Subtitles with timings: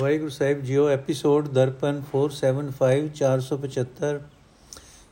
[0.00, 4.20] ਵਾਹਿਗੁਰੂ ਸਾਹਿਬ ਜੀਓ, episode Darpan 475 475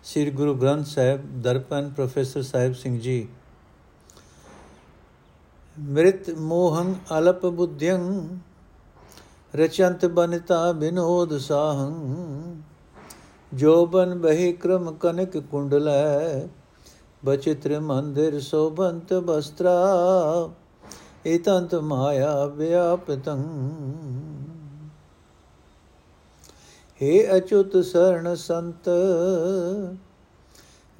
[0.04, 3.28] Sri Guru Granth Sahib Darpan, professor Sahib Singh ji.
[5.80, 8.28] ਮ੍ਰਿਤ ਮੋਹੰ ਅਲਪ ਬੁੱਧਿਯੰ
[9.54, 11.94] ਰਚੰਤ ਬਨਤਾ ਬਿਨੋਦ ਸਾਹੰ।
[13.54, 16.46] ਜੋਬਨ ਬਹਿ ਕ੍ਰਮ ਕਨਕ ਕੁੰਡਲੈ
[17.24, 19.78] ਬਚਿਤ੍ਰ ਮੰਦਿਰ ਸੋਭੰਤ ਬਸਤਰਾ।
[21.26, 23.44] ਇਤੰਤ ਮਾਇਆ ਵਿਆਪਤੰ।
[27.04, 28.88] हे ਅਚੁਤ ਸਰਣ ਸੰਤ,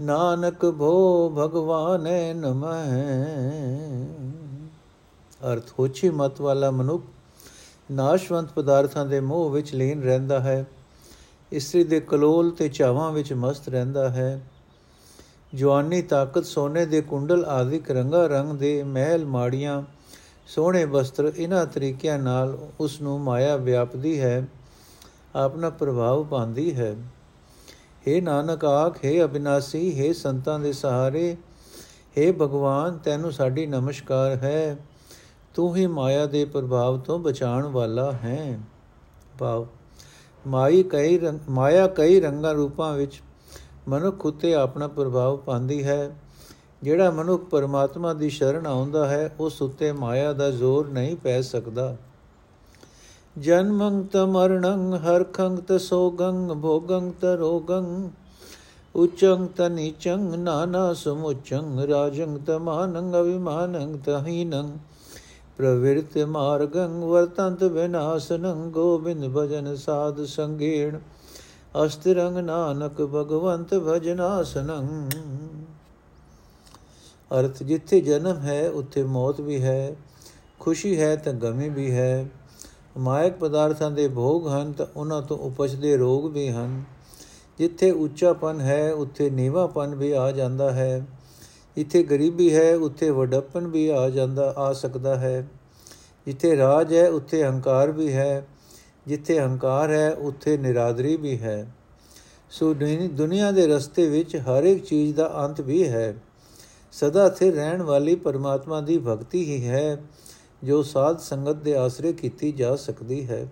[0.00, 3.02] ਨਾਨਕ ਭੋ ਭਗਵਾਨੈ ਨਮਹਿ।
[5.52, 7.04] ਅਰਥ, ਹੋਛੀ ਮਤ ਵਾਲਾ ਮਨੁੱਖ
[7.90, 10.64] ਨਾਸ਼ਵੰਤ ਪਦਾਰਥਾਂ ਦੇ ਮੋਹ ਵਿੱਚ ਲੀਨ ਰਹਿੰਦਾ ਹੈ।
[11.52, 14.40] ਇਸਤਰੀ ਦੇ ਕਲੋਲ ਤੇ ਚਾਵਾਂ ਵਿੱਚ ਮਸਤ ਰਹਿੰਦਾ ਹੈ।
[15.54, 19.82] ਜਵਾਨੀ, ਤਾਕਤ, ਸੋਨੇ ਦੇ ਕੁੰਡਲ ਆਦਿਕ ਰੰਗਾ ਰੰਗ ਦੇ ਮਹਿਲ ਮਾੜੀਆਂ
[20.46, 24.46] ਸੋਹਣੇ ਵਸਤਰ ਇਹਨਾਂ ਤਰੀਕਿਆਂ ਨਾਲ ਉਸ ਨੂੰ ਮਾਇਆ ਵਿਆਪਦੀ ਹੈ।
[25.35, 26.95] ਆਪਣਾ ਪ੍ਰਭਾਵ ਪਾਉਂਦੀ ਹੈ
[28.05, 31.35] हे ਨਾਨਕ ਆਖ हे ਅਬਿਨਾਸੀ हे ਸੰਤਾਂ ਦੇ ਸਹਾਰੇ
[32.17, 34.77] हे ਭਗਵਾਨ ਤੈਨੂੰ ਸਾਡੀ ਨਮਸਕਾਰ ਹੈ
[35.55, 38.59] ਤੂੰ ਹੀ ਮਾਇਆ ਦੇ ਪ੍ਰਭਾਵ ਤੋਂ ਬਚਾਉਣ ਵਾਲਾ ਹੈ
[39.39, 39.65] ਭਾਵ
[40.45, 43.21] ਮਾਈ ਕਈ ਰੰਗ ਮਾਇਆ ਕਈ ਰੰਗਾਂ ਰੂਪਾਂ ਵਿੱਚ
[43.87, 45.99] ਮਨੁੱਖ ਉਤੇ ਆਪਣਾ ਪ੍ਰਭਾਵ ਪਾਉਂਦੀ ਹੈ
[46.81, 51.95] ਜਿਹੜਾ ਮਨੁੱਖ ਪਰਮਾਤਮਾ ਦੀ ਸ਼ਰਨ ਆਉਂਦਾ ਹੈ ਉਸ ਉਤੇ ਮਾਇਆ ਦਾ ਜ਼ੋਰ ਨਹੀਂ ਪੈ ਸਕਦਾ
[53.38, 58.10] ਜਨਮੰ ਤ ਮਰਣੰ ਹਰਖੰ ਤ ਸੋਗੰ ਭੋਗੰ ਤ ਰੋਗੰ
[58.94, 64.78] ਉਚੰ ਤ ਨੀਚੰ ਨਾਨਾ ਸਮੁਚੰ, ਰਾਜੰ ਤ ਮਾਨੰ ਅਭਿਮਾਨੰ ਤ ਹੀਨੰ
[65.58, 70.98] ਪ੍ਰਵਿਰਤ ਮਾਰਗੰ, ਵਰਤੰਤ ਵਿਨਾਸ਼ਨੰ, ਗੋਬਿੰਦ ਭਜਨ ਸਾਧ ਸੰਗੇਣ,
[71.86, 75.08] ਅਸਤਰੰਗ ਨਾਨਕ ਭਗਵੰਤ ਭਜਨਾਸਨੰ।
[77.30, 79.96] ਅਰਥ ਜਿੱਥੇ ਜਨਮ ਹੈ, ਉੱਥੇ ਮੌਤ ਵੀ ਹੈ,
[80.60, 82.26] ਖੁਸ਼ੀ ਹੈ ਤਾਂ ਗਮੀ ਵੀ ਹੈ।
[82.96, 86.82] ਮਾਇਕ ਪਦਾਰਥਾਂ ਦੇ ਭੋਗ ਹਨ ਤਾਂ ਉਹਨਾਂ ਤੋਂ ਉਪਜਦੇ ਰੋਗ ਵੀ ਹਨ।
[87.58, 91.06] ਜਿੱਥੇ ਉੱਚਾਪਨ ਹੈ, ਉੱਥੇ ਨੀਵਾਪਨ ਵੀ ਆ ਜਾਂਦਾ ਹੈ।
[91.76, 95.48] ਜਿੱਥੇ ਗਰੀਬੀ ਹੈ, ਉੱਥੇ ਵਡੱਪਨ ਵੀ ਆ ਜਾਂਦਾ, ਆ ਸਕਦਾ ਹੈ।
[96.26, 98.46] ਜਿੱਥੇ ਰਾਜ ਹੈ, ਉੱਥੇ ਹੰਕਾਰ ਵੀ ਹੈ।
[99.06, 101.74] ਜਿੱਥੇ ਹੰਕਾਰ ਹੈ, ਉੱਥੇ ਨਿਰਾਦਰੀ ਵੀ ਹੈ।
[102.50, 102.74] ਸੋ
[103.12, 106.14] ਦੁਨੀਆ ਦੇ ਰਸਤੇ ਵਿੱਚ ਹਰ ਇੱਕ ਚੀਜ਼ ਦਾ ਅੰਤ ਵੀ ਹੈ।
[106.92, 110.02] ਸਦਾ ਸਥਿਰ ਰਹਿਣ ਵਾਲੀ ਪਰਮਾਤਮਾ ਦੀ ਭਗਤੀ ਹੀ ਹੈ।
[110.64, 113.46] ਜੋ ਸਾਧ ਸੰਗਤ ਦੇ ਆਸਰੇ ਕੀਤੀ ਜਾ ਸਕਦੀ ਹੈ।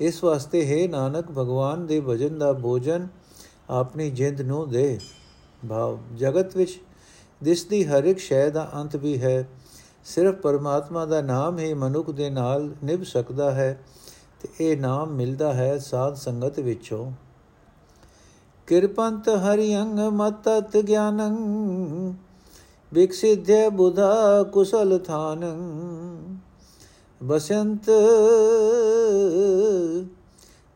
[0.00, 3.06] ਇਸ ਵਾਸਤੇ ਹੈ ਨਾਨਕ, ਭਗਵਾਨ ਦੇ ਭਜਨ ਦਾ ਭੋਜਨ
[3.70, 4.98] ਆਪਣੀ ਜਿੰਦ ਨੂੰ ਦੇ।
[5.62, 6.78] ਭਾਵ, ਜਗਤ ਵਿੱਚ
[7.42, 9.48] ਦਿਸਦੀ ਹਰ ਇੱਕ ਸ਼ੈ ਦਾ ਅੰਤ ਵੀ ਹੈ,
[10.04, 13.78] ਸਿਰਫ ਪਰਮਾਤਮਾ ਦਾ ਨਾਮ ਹੀ ਮਨੁੱਖ ਦੇ ਨਾਲ ਨਿਭ ਸਕਦਾ ਹੈ
[14.40, 17.12] ਤੇ ਇਹ ਨਾਮ ਮਿਲਦਾ ਹੈ ਸਾਧ ਸੰਗਤ ਵਿੱਚੋਂ।
[18.68, 21.36] ਕਿਰਪੰਤ ਹਰੀ ਅੰਗ ਮਤਤ ਗਿਆਨੰ
[22.92, 25.58] ਵਿਕਸਿਧਿ ਬੁਧਾ ਕੁਸਲ ਥਾਨੰ।
[27.22, 27.90] ਬਸੰਤ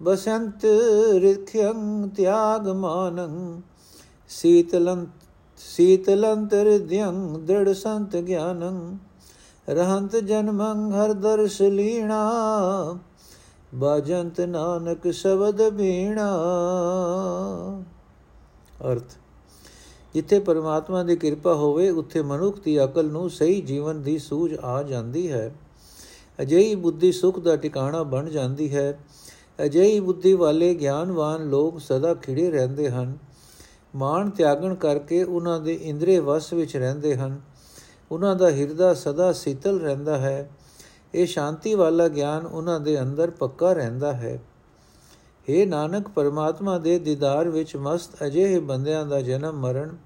[0.02, 0.64] ਬਸੰਤ
[1.18, 3.60] ਰਿਖਯੰ ਤਿਆਗ ਮਾਨੰ।
[4.28, 5.06] ਸੀਤਲੰ,
[5.58, 8.98] ਸੀਤਲੰਤਰ ਧਿਯੰ ਦ੍ਰਿੜ ਸੰਤ ਗਿਆਨੰ।
[9.68, 12.32] ਰਹੰਤ ਜਨਮੰ ਹਰ ਦਰਸ ਲੀਣਾ।
[13.74, 16.36] ਬਾਜੰਤ ਨਾਨਕ ਸ਼ਬਦ ਬੀਣਾ।
[18.92, 19.16] ਅਰਥ।
[20.16, 24.82] ਜਿੱਥੇ ਪਰਮਾਤਮਾ ਦੀ ਕਿਰਪਾ ਹੋਵੇ, ਉੱਥੇ ਮਨੁੱਖ ਦੀ ਅਕਲ ਨੂੰ ਸਹੀ ਜੀਵਨ ਦੀ ਸੂਝ ਆ
[24.82, 25.54] ਜਾਂਦੀ ਹੈ।
[26.40, 29.00] ਅਜਿਹੀ ਬੁੱਧੀ ਸੁਖ ਦਾ ਟਿਕਾਣਾ ਬਣ ਜਾਂਦੀ ਹੈ।
[29.64, 33.18] ਅਜਿਹੀ ਬੁੱਧੀ ਵਾਲੇ ਗਿਆਨਵਾਨ ਲੋਕ ਸਦਾ ਖਿੜੇ ਰਹਿੰਦੇ ਹਨ।
[33.94, 37.40] ਮਾਨ ਤਿਆਗਣ ਕਰਕੇ ਉਹਨਾਂ ਦੇ ਇੰਦਰੀ ਵਸ ਵਿੱਚ ਰਹਿੰਦੇ ਹਨ।
[38.12, 40.50] ਉਹਨਾਂ ਦਾ ਹਿਰਦਾ ਸਦਾ ਸੀਤਲ ਰਹਿੰਦਾ ਹੈ।
[41.14, 44.42] ਇਹ ਸ਼ਾਂਤੀ ਵਾਲਾ ਗਿਆਨ ਉਹਨਾਂ ਦੇ ਅੰਦਰ ਪੱਕਾ ਰਹਿੰਦਾ ਹੈ।
[45.50, 50.05] हे ਨਾਨਕ, ਪਰਮਾਤਮਾ ਦੇ ਦੀਦਾਰ ਵਿੱਚ ਮਸਤ ਅਜਿਹੇ ਬੰਦਿਆਂ ਦਾ ਜਨਮ ਮਰਨ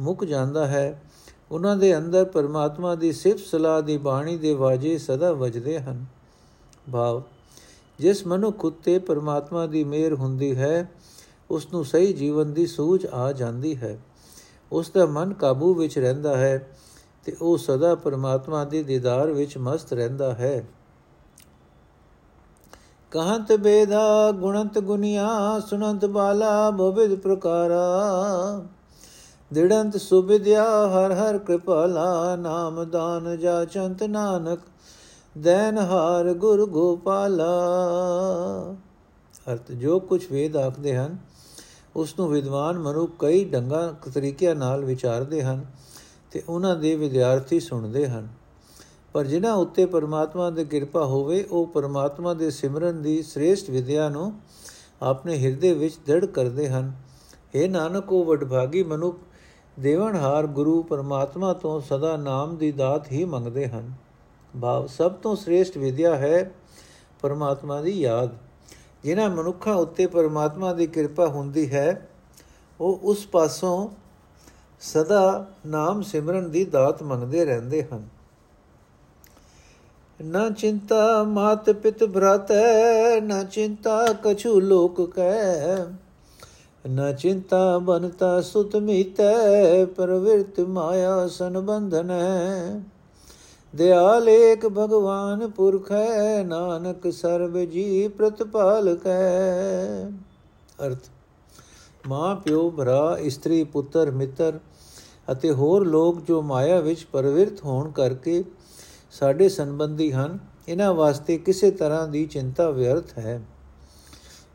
[0.00, 1.02] ਮੁੱਕ ਜਾਂਦਾ ਹੈ।
[1.50, 6.06] ਉਹਨਾਂ ਦੇ ਅੰਦਰ ਪਰਮਾਤਮਾ ਦੀ ਸਿਫਤ ਸਲਾਹ ਦੀ ਬਾਣੀ ਦੇ ਵਾਜੇ ਸਦਾ ਵੱਜਦੇ ਹਨ।
[6.92, 7.22] ਭਾਵ,
[7.98, 10.90] ਜਿਸ ਮਨੁੱਖ ਉਤੇ ਪਰਮਾਤਮਾ ਦੀ ਮਿਹਰ ਹੁੰਦੀ ਹੈ
[11.50, 13.98] ਉਸ ਨੂੰ ਸਹੀ ਜੀਵਨ ਦੀ ਸੂਝ ਆ ਜਾਂਦੀ ਹੈ।
[14.72, 16.70] ਉਸ ਦਾ ਮਨ ਕਾਬੂ ਵਿੱਚ ਰਹਿੰਦਾ ਹੈ
[17.24, 20.68] ਤੇ ਉਹ ਸਦਾ ਪਰਮਾਤਮਾ ਦੇ ਦੀਦਾਰ ਵਿੱਚ ਮਸਤ ਰਹਿੰਦਾ ਹੈ।
[23.10, 27.86] ਕਹੰਤ ਬੇਦਾ ਗੁਣੰਤ ਗੁਨੀਆ ਸੁਨੰਤ ਬਾਲਾ ਭਵਿਦ ਪ੍ਰਕਾਰਾ।
[29.52, 34.60] ਦਿੜੰਤ ਸੁਬਿਦਿਆ ਹਰ ਹਰ ਕਿਰਪਾਲਾ, ਨਾਮ ਦਾਨ ਜਾ ਚੰਤ ਨਾਨਕ,
[35.38, 37.46] ਦੈਨ ਹਾਰ ਗੁਰ ਗੋਪਾਲਾ।
[39.52, 41.16] ਅਰਥ, ਜੋ ਕੁਝ ਵੇਦ ਆਖਦੇ ਹਨ
[41.96, 45.64] ਉਸ ਨੂੰ ਵਿਦਵਾਨ ਮਨੁ ਕਈ ਢੰਗਾਂ ਤਰੀਕਿਆਂ ਨਾਲ ਵਿਚਾਰਦੇ ਹਨ
[46.30, 48.28] ਤੇ ਉਹਨਾਂ ਦੇ ਵਿਦਿਆਰਥੀ ਸੁਣਦੇ ਹਨ।
[49.12, 54.32] ਪਰ ਜਿਨ੍ਹਾਂ ਉੱਤੇ ਪਰਮਾਤਮਾ ਦੀ ਕਿਰਪਾ ਹੋਵੇ, ਉਹ ਪਰਮਾਤਮਾ ਦੇ ਸਿਮਰਨ ਦੀ ਸ੍ਰੇਸ਼ਟ ਵਿਦਿਆ ਨੂੰ
[55.02, 56.92] ਆਪਣੇ ਹਿਰਦੇ ਵਿੱਚ ਦ੍ਰਿੜ ਕਰਦੇ ਹਨ।
[57.54, 59.16] ਇਹ ਨਾਨਕ, ਉਹ ਵਡਭਾਗੀ ਮਨੁੱਖ
[59.78, 63.92] ਦੇਵਨਹਾਰ ਗੁਰੂ ਪਰਮਾਤਮਾ ਤੋਂ ਸਦਾ ਨਾਮ ਦੀ ਦਾਤ ਹੀ ਮੰਗਦੇ ਹਨ।
[64.60, 66.50] ਭਾਵ ਸਭ ਤੋਂ ਸ੍ਰੇਸ਼ਟ ਵਿਦਿਆ ਹੈ
[67.20, 68.30] ਪਰਮਾਤਮਾ ਦੀ ਯਾਦ।
[69.02, 72.08] ਜਿਨ੍ਹਾਂ ਮਨੁੱਖਾਂ ਉੱਤੇ ਪਰਮਾਤਮਾ ਦੀ ਕਿਰਪਾ ਹੁੰਦੀ ਹੈ,
[72.80, 73.88] ਉਹ ਉਸ ਪਾਸੋਂ
[74.80, 78.08] ਸਦਾ ਨਾਮ ਸਿਮਰਨ ਦੀ ਦਾਤ ਮੰਗਦੇ ਰਹਿੰਦੇ ਹਨ।
[80.24, 85.84] ਨਾ ਚਿੰਤਾ ਮਾਤ ਪਿਤ ਭਰਾਤੈ, ਨਾ ਚਿੰਤਾ ਕਛੂ ਲੋਕ ਕੈ।
[86.84, 92.12] ਨਾ ਚਿੰਤਾ ਬਨਤਾ ਸੁਤ ਮੀਤੈ ਪਰਵਿਰਤ ਮਾਇਆ ਸੰਬੰਧਨ
[93.74, 100.10] ਦਿਆਲ ਏਕ ਭਗਵਾਨ ਪੁਰਖ ਹੈ, ਨਾਨਕ ਸਰਬ ਜੀ ਪ੍ਰਤਪਾਲਕ ਹੈ।
[100.86, 101.08] ਅਰਥ,
[102.08, 104.58] ਮਾਂ ਪਿਓ ਭਰਾ, ਇਸਤਰੀ ਪੁੱਤਰ, ਮਿੱਤਰ
[105.32, 108.42] ਅਤੇ ਹੋਰ ਲੋਕ ਜੋ ਮਾਇਆ ਵਿੱਚ ਪਰਵਿਰਤ ਹੋਣ ਕਰਕੇ
[109.12, 110.38] ਸਾਡੇ ਸੰਬੰਧੀ ਹਨ,
[110.68, 113.40] ਇਹਨਾਂ ਵਾਸਤੇ ਕਿਸੇ ਤਰ੍ਹਾਂ ਦੀ ਚਿੰਤਾ ਵਿਅਰਥ ਹੈ।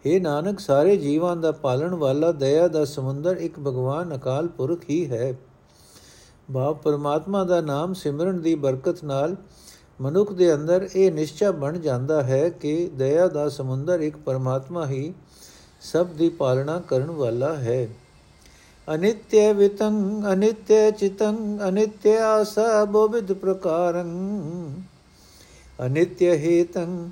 [0.07, 5.05] हे ਨਾਨਕ, ਸਾਰੇ ਜੀਵਾਂ ਦਾ ਪਾਲਣ ਵਾਲਾ ਦਇਆ ਦਾ ਸਮੁੰਦਰ ਇੱਕ ਭਗਵਾਨ ਅਕਾਲ ਪੁਰਖ ਹੀ
[5.11, 5.33] ਹੈ।
[6.51, 9.35] ਬਾਪ ਪਰਮਾਤਮਾ ਦਾ ਨਾਮ ਸਿਮਰਨ ਦੀ ਬਰਕਤ ਨਾਲ
[10.01, 15.13] ਮਨੁੱਖ ਦੇ ਅੰਦਰ ਇਹ ਨਿਸ਼ਚਾ ਬਣ ਜਾਂਦਾ ਹੈ ਕਿ ਦਇਆ ਦਾ ਸਮੁੰਦਰ ਇੱਕ ਪਰਮਾਤਮਾ ਹੀ
[15.81, 17.87] ਸਭ ਦੀ ਪਾਲਣਾ ਕਰਨ ਵਾਲਾ ਹੈ।
[18.95, 24.11] ਅਨਿਤਯ ਵਿਤੰ ਅਨਿਤਯ ਚਿਤੰ ਅਨਿਤਯ ਆਸਾ ਬੋਵਿਦ ਪ੍ਰਕਾਰੰ।
[25.85, 27.09] ਅਨਿਤਯ ਹੇਤੰ,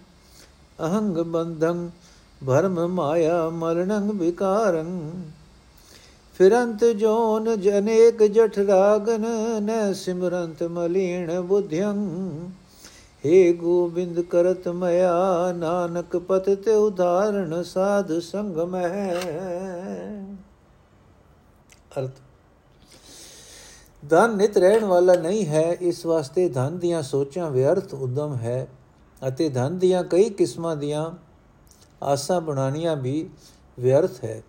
[0.80, 1.90] ਅਹੰਗ ਬੰਧੰ
[2.42, 4.90] ਭਰਮ ਮਾਇਆ ਮਰਣੰ ਵਿਕਾਰੰ।
[6.40, 9.26] ਫਿਰੰਤ ਜੋਨ ਜਨੇਕ ਜਠ ਰਾਗਨ,
[9.62, 12.00] ਨ ਸਿਮਰੰਤ ਮਲੀਣ ਬੁਧਿਯੰ
[13.24, 19.16] हे ਗੋਬਿੰਦ ਕਰਤ ਮਇਆ, ਨਾਨਕ ਪਤ ਤੇ ਉਦਾਹਰਣ ਸਾਧ ਸੰਗ ਮਹਿ
[22.00, 22.12] ਅਰਥ।
[24.04, 28.68] ਧਨ ਨਿਤ ਰਹਿਣ ਵਾਲਾ ਨਹੀਂ ਹੈ, ਇਸ ਵਾਸਤੇ ਧਨ ਦੀਆਂ ਸੋਚਾਂ ਵਿਅਰਥ ਉਦਮ ਹੈ
[29.22, 31.10] ਅਤੇ ਧਨ ਦੀਆਂ ਕਈ ਕਿਸਮਾਂ ਦੀਆਂ
[32.03, 33.30] ਆਸਾਂ ਬਣਾਣੀਆਂ ਵੀ
[33.77, 34.42] ਵਿਅਰਥ ਹੈ।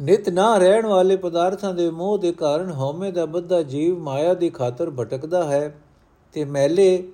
[0.00, 4.50] ਨਿਤ ਨਾ ਰਹਿਣ ਵਾਲੇ ਪਦਾਰਥਾਂ ਦੇ ਮੋਹ ਦੇ ਕਾਰਨ ਹਉਮੈ ਦਾ ਬੱਧਾ ਜੀਵ ਮਾਇਆ ਦੀ
[4.50, 5.74] ਖਾਤਰ ਭਟਕਦਾ ਹੈ
[6.34, 7.12] ਤੇ ਮੈਲੇ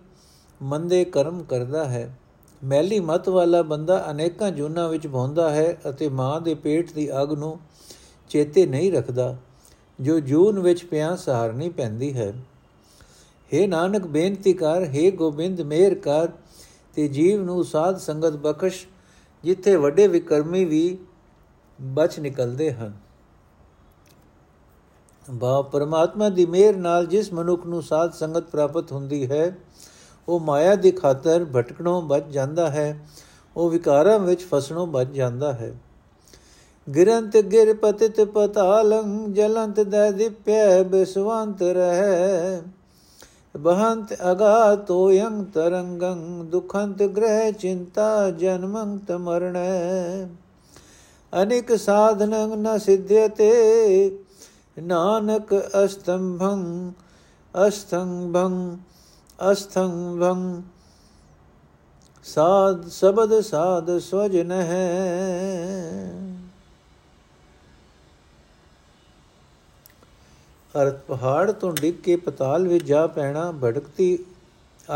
[0.61, 2.19] ਮੰਦੇ ਕਰਮ ਕਰਦਾ ਹੈ।
[2.63, 7.33] ਮੈਲੀ ਮਤ ਵਾਲਾ ਬੰਦਾ ਅਨੇਕਾਂ ਜੁਨਾ ਵਿੱਚ ਭੌਂਦਾ ਹੈ ਅਤੇ ਮਾਂ ਦੇ ਪੇਟ ਦੀ ਅਗ
[7.33, 7.59] ਨੂੰ
[8.31, 9.37] ਚੇਤੇ ਨਹੀਂ ਰੱਖਦਾ,
[10.01, 12.33] ਜੋ ਜੂਨ ਵਿੱਚ ਪਿਆ ਸਹਾਰਨੀ ਪੈਂਦੀ ਹੈ।
[13.53, 16.29] हे ਨਾਨਕ, ਬੇਨਤੀ ਕਰ हे ਗੋਬਿੰਦ ਮੇਰ ਕਰ,
[16.97, 18.87] ਤੇ ਜੀਵ ਨੂੰ ਸਾਧ ਸੰਗਤ ਬਖਸ਼,
[19.45, 20.99] ਜਿੱਥੇ ਵੱਡੇ ਵਿਕਰਮੀ ਵੀ
[21.81, 22.93] ਬਚ ਨਿਕਲਦੇ ਹਨ।
[25.31, 29.57] ਬਾ ਪਰਮਾਤਮਾ ਦੀ ਮਿਹਰ ਨਾਲ ਜਿਸ ਮਨੁੱਖ ਨੂੰ ਸਾਧ ਸੰਗਤ ਪ੍ਰਾਪਤ ਹੁੰਦੀ ਹੈ,
[30.29, 33.01] ਉਹ ਮਾਇਆ ਦੀ ਖਾਤਰ ਭਟਕਣੋਂ ਬਚ ਜਾਂਦਾ ਹੈ,
[33.57, 35.73] ਉਹ ਵਿਕਾਰਾਂ ਵਿੱਚ ਫਸਣੋਂ ਬਚ ਜਾਂਦਾ ਹੈ।
[36.95, 42.61] ਗਿਰੰਤ ਗਿਰ ਪਤਿਤ ਪਤਾਲੰ, ਜਲੰਤ ਦੈ ਦਿਪੈ ਬਿਸਵੰਤ ਰਹਿ।
[43.57, 50.27] ਬਹੰਤ ਅਗਾ ਤੋਯੰ ਤਰੰਗੰ, ਦੁਖੰਤ ਗ੍ਰਹਿ ਚਿੰਤਾ ਜਨਮੰ ਤਮਰਣੈ
[51.33, 53.51] ਅਨੇਕ ਸਾਧਨੰ ਨ ਸਿਧਯਤੇ
[54.83, 55.55] ਨਾਨਕ
[55.85, 56.93] ਅਸਤੰਭੰ
[57.55, 58.77] ਅਸਤੰਭੰ
[59.53, 60.63] ਅਸਤੰਭੰ।
[62.25, 66.36] ਸਾਧ, ਸਬਦ ਸਾਧ ਸਵਜਨ ਹੈ
[70.83, 74.19] ਅਰਥ ਪਹਾੜ ਤੋਂ ਡਿੱਗ ਕੇ ਪਤਾਲ ਵਿੱਚ ਜਾ ਪੈਣਾ, ਭੜਕਤੀ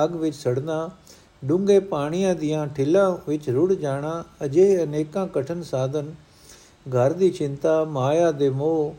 [0.05, 0.91] ਅੱਗ ਵਿੱਚ ਸੜਨਾ,
[1.45, 6.15] ਡੂੰਘੇ ਪਾਣੀਆਂ ਦੀਆਂ ਠਿੱਲਾਂ ਵਿੱਚ ਰੁੜ ਜਾਣਾ, ਅਜੇ ਅਨੇਕਾਂ ਕਠਨ ਸਾਧਨ,
[6.89, 8.95] ਘਰ ਦੀ ਚਿੰਤਾ, ਮਾਇਆ ਦੇ ਮੋਹ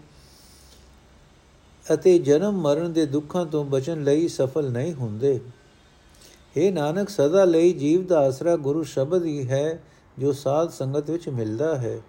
[1.94, 5.40] ਅਤੇ ਜਨਮ ਮਰਨ ਦੇ ਦੁੱਖਾਂ ਤੋਂ ਬਚਣ ਲਈ ਸਫਲ ਨਹੀਂ ਹੁੰਦੇ।
[6.58, 9.84] ਇਹ ਨਾਨਕ, ਸਦਾ ਲਈ ਜੀਵ ਦਾ ਆਸਰਾ ਗੁਰੂ ਸ਼ਬਦ ਹੀ ਹੈ
[10.20, 12.00] ਜੋ ਸਾਧ ਸੰਗਤ ਵਿੱਚ ਮਿਲਦਾ ਹੈ।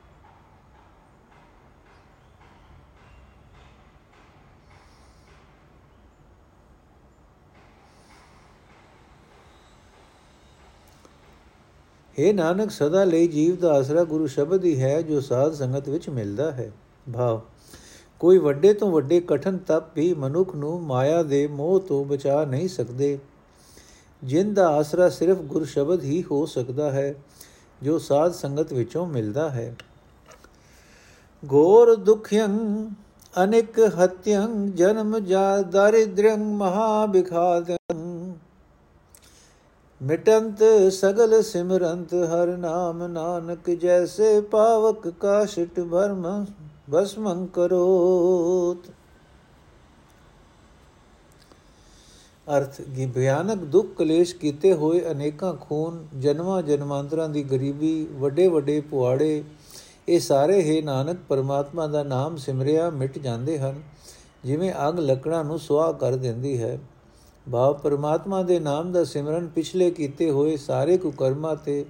[12.23, 16.09] हे ਨਾਨਕ, ਸਦਾ ਲਈ ਜੀਵ ਦਾ ਆਸਰਾ ਗੁਰੂ ਸ਼ਬਦ ਹੀ ਹੈ, ਜੋ ਸਾਧ ਸੰਗਤ ਵਿੱਚ
[16.09, 16.73] ਮਿਲਦਾ ਹੈ।
[17.15, 17.41] ਭਾਵ,
[18.21, 22.69] ਕੋਈ ਵੱਡੇ ਤੋਂ ਵੱਡੇ ਕਠਨ ਤਪ ਵੀ ਮਨੁੱਖ ਨੂੰ ਮਾਇਆ ਦੇ ਮੋਹ ਤੋਂ ਬਚਾ ਨਹੀਂ
[22.69, 23.19] ਸਕਦੇ।
[24.25, 27.15] ਜਿਨ ਦਾ ਆਸਰਾ ਸਿਰਫ ਗੁਰ ਸ਼ਬਦ ਹੀ ਹੋ ਸਕਦਾ ਹੈ,
[27.83, 29.77] ਜੋ ਸਾਧ ਸੰਗਤ ਵਿੱਚੋਂ ਮਿਲਦਾ ਹੈ।
[31.45, 32.89] ਗੋਰ ਦੁਖਯੰ,
[33.45, 38.35] ਅਨੇਕ ਹਤਯੰ, ਜਨਮ ਜਾ ਦਰਿਦ੍ਰੰ ਮਹਾ ਬਿਖਾਦੰ
[40.03, 46.45] ਮਿਟੰਤ ਸਗਲ ਸਿਮਰੰਤ, ਹਰ ਨਾਮ ਨਾਨਕ ਜੈਸੇ ਪਾਵਕ ਕਾਸ਼ਟ ਭਰਮ
[46.91, 48.89] ਭਸਮੰ ਕਰੋਤ।
[52.47, 58.81] ਅਰਥ, ਕੀ ਭਿਆਨਕ ਦੁੱਖ ਕਲੇਸ਼ ਕੀਤੇ ਹੋਏ ਅਨੇਕਾਂ ਖੂਨ ਜਨਮਾਂ ਜਨਮਾਂਤਰਾਂ ਦੀ ਗਰੀਬੀ, ਵੱਡੇ ਵੱਡੇ
[58.81, 59.43] ਪੁਆੜੇ,
[60.09, 63.83] ਇਹ ਸਾਰੇ ਹੈ ਨਾਨਕ ਪਰਮਾਤਮਾ ਦਾ ਨਾਮ ਸਿਮਰਿਆ ਮਿਟ ਜਾਂਦੇ ਹਨ,
[64.45, 66.79] ਜਿਵੇਂ ਅਗ ਲੱਕੜਾਂ ਨੂੰ ਸੁਆਹ ਕਰ ਦਿੰਦੀ ਹੈ।
[67.51, 71.85] ਭਾਵ ਪਰਮਾਤਮਾ ਦੇ ਨਾਮ ਦਾ ਸਿਮਰਨ ਪਿਛਲੇ ਕੀਤੇ ਹੋਏ ਸਾਰੇ ਕੁਕਰਮਾਂ ਤੇ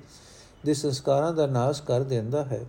[0.64, 2.64] ਦੇ ਸੰਸਕਾਰਾਂ ਦਾ ਨਾਸ਼ ਕਰ ਦਿੰਦਾ ਹੈ।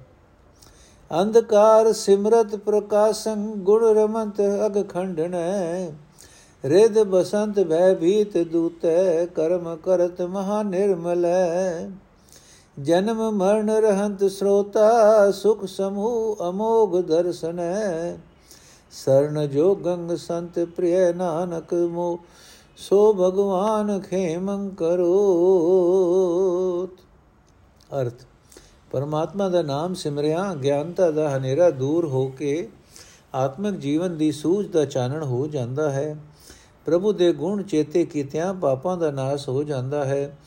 [1.21, 5.91] ਅੰਧਕਾਰ ਸਿਮਰਤ ਪ੍ਰਕਾਸ਼ੰ ਗੁਣ ਰਮੰਤ ਅਗ ਖੰਡਣੈ
[6.65, 11.89] ਰਿਦ ਬਸੰਤ ਭੈ ਭੀਤ ਦੂਤੈ, ਕਰਮ ਕਰਤ ਮਹਾ ਨਿਰਮਲੈ।
[12.79, 18.17] ਜਨਮ ਮਰਨ ਰਹੰਤ ਸ੍ਰੋਤਾ, ਸੁਖ ਸਮੂਹ ਅਮੋਗ ਦਰਸਨੈ।
[18.91, 22.19] ਸਰਨ ਜੋ ਗੰਗ ਸੰਤ ਪ੍ਰਿਯ ਨਾਨਕ ਮੋ
[22.77, 25.17] ਸੋ ਭਗਵਾਨ ਖੇਮੰ ਕਰੋ
[28.01, 28.13] ਅਰਥ,
[28.91, 32.69] ਪਰਮਾਤਮਾ ਦਾ ਨਾਮ ਸਿਮਰਿਆ, ਗਿਆਨਤਾ ਦਾ ਹਨੇਰਾ ਦੂਰ ਹੋ ਕੇ
[33.35, 36.15] ਆਤਮਿਕ ਜੀਵਨ ਦੀ ਸੂਝ ਦਾ ਚਾਨਣ ਹੋ ਜਾਂਦਾ ਹੈ।
[36.85, 40.37] ਪ੍ਰਭੂ ਦੇ ਗੁਣ ਚੇਤੇ ਕੀਤਿਆਂ ਪਾਪਾਂ ਦਾ ਨਾਸ ਹੋ ਜਾਂਦਾ ਹੈ।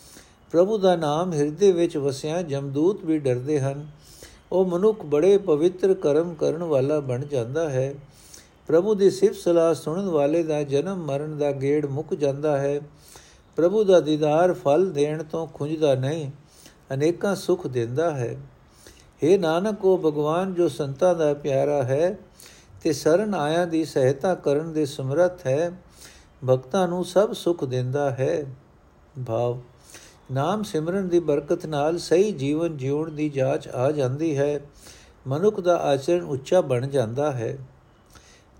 [0.52, 3.86] ਪ੍ਰਭੂ ਦਾ ਨਾਮ ਹਿਰਦੇ ਵਿੱਚ ਵਸਿਆ ਜਮਦੂਤ ਵੀ ਡਰਦੇ ਹਨ।
[4.52, 7.94] ਉਹ ਮਨੁੱਖ ਬੜੇ ਪਵਿੱਤਰ ਕਰਮ ਕਰਨ ਵਾਲਾ ਬਣ ਜਾਂਦਾ ਹੈ।
[8.66, 12.80] ਪ੍ਰਭੂ ਦੀ ਸਿਫਤ ਸਲਾਹ ਸੁਣਨ ਵਾਲੇ ਦਾ ਜਨਮ ਮਰਨ ਦਾ ਗੇੜ ਮੁੱਕ ਜਾਂਦਾ ਹੈ।
[13.56, 16.30] ਪ੍ਰਭੂ ਦਾ ਦੀਦਾਰ ਫਲ ਦੇਣ ਤੋਂ ਖੁੰਝਦਾ ਨਹੀਂ,
[16.94, 18.36] ਅਨੇਕਾਂ ਸੁਖ ਦਿੰਦਾ ਹੈ।
[19.22, 22.18] हे ਨਾਨਕ, ਉਹ ਭਗਵਾਨ ਜੋ ਸੰਤਾਂ ਦਾ ਪਿਆਰਾ ਹੈ
[22.82, 25.70] ਤੇ ਸਰਨ ਆਇਆ ਦੀ ਸਹਾਇਤਾ ਕਰਨ ਦੇ ਸਮਰੱਥ ਹੈ,
[26.50, 28.44] ਭਗਤਾਂ ਨੂੰ ਸਭ ਸੁਖ ਦਿੰਦਾ ਹੈ।
[29.26, 29.60] ਭਾਵ,
[30.32, 34.60] ਨਾਮ ਸਿਮਰਨ ਦੀ ਬਰਕਤ ਨਾਲ ਸਹੀ ਜੀਵਨ ਜਿਉਣ ਦੀ ਜਾਂਚ ਆ ਜਾਂਦੀ ਹੈ।
[35.26, 37.56] ਮਨੁੱਖ ਦਾ ਆਚਰਣ ਉੱਚਾ ਬਣ ਜਾਂਦਾ ਹੈ।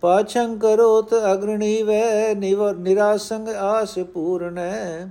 [0.02, 5.06] ਪਾਛੰ ਕਰੋਤ ਅਗਰਣੀ ਵੈ ਨਿਰਾਸੰਗ ਆਸ ਪੂਰਨੈ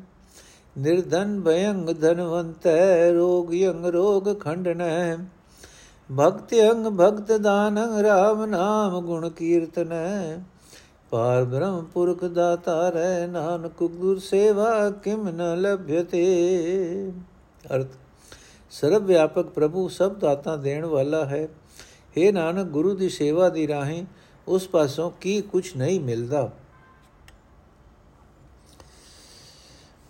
[0.75, 5.15] ਨਿਰਧਨ ਭਯੰਗ ਧਨਵੰਤੈ ਰੋਗ ਯੰਗ ਰੋਗ ਖੰਡਨੈ
[6.09, 10.39] ਭਗਤ ਅੰਗ ਭਗਤ ਦਾਨ ਰਾਮ ਨਾਮ ਗੁਣ ਕੀਰਤਨੈ
[11.11, 16.23] ਪਾਰ ਬ੍ਰਹਮ ਪੁਰਖ ਦਾਤਾ ਰਹਿ ਨਾਨਕ ਗੁਰ ਸੇਵਾ ਕਿਮ ਨ ਲਭਯਤੇ
[17.65, 17.97] ਅਰਥ
[18.71, 21.47] ਸਰਬ ਵਿਆਪਕ ਪ੍ਰਭੂ ਸਭ ਦਾਤਾ ਦੇਣ ਵਾਲਾ ਹੈ
[22.15, 24.03] हे ਨਾਨਕ ਗੁਰੂ ਦੀ ਸੇਵਾ ਦੀ ਰਾਹੀਂ
[24.47, 26.49] ਉਸ ਪਾਸੋਂ ਕੀ ਕੁਝ ਨਹੀਂ ਮਿਲਦਾ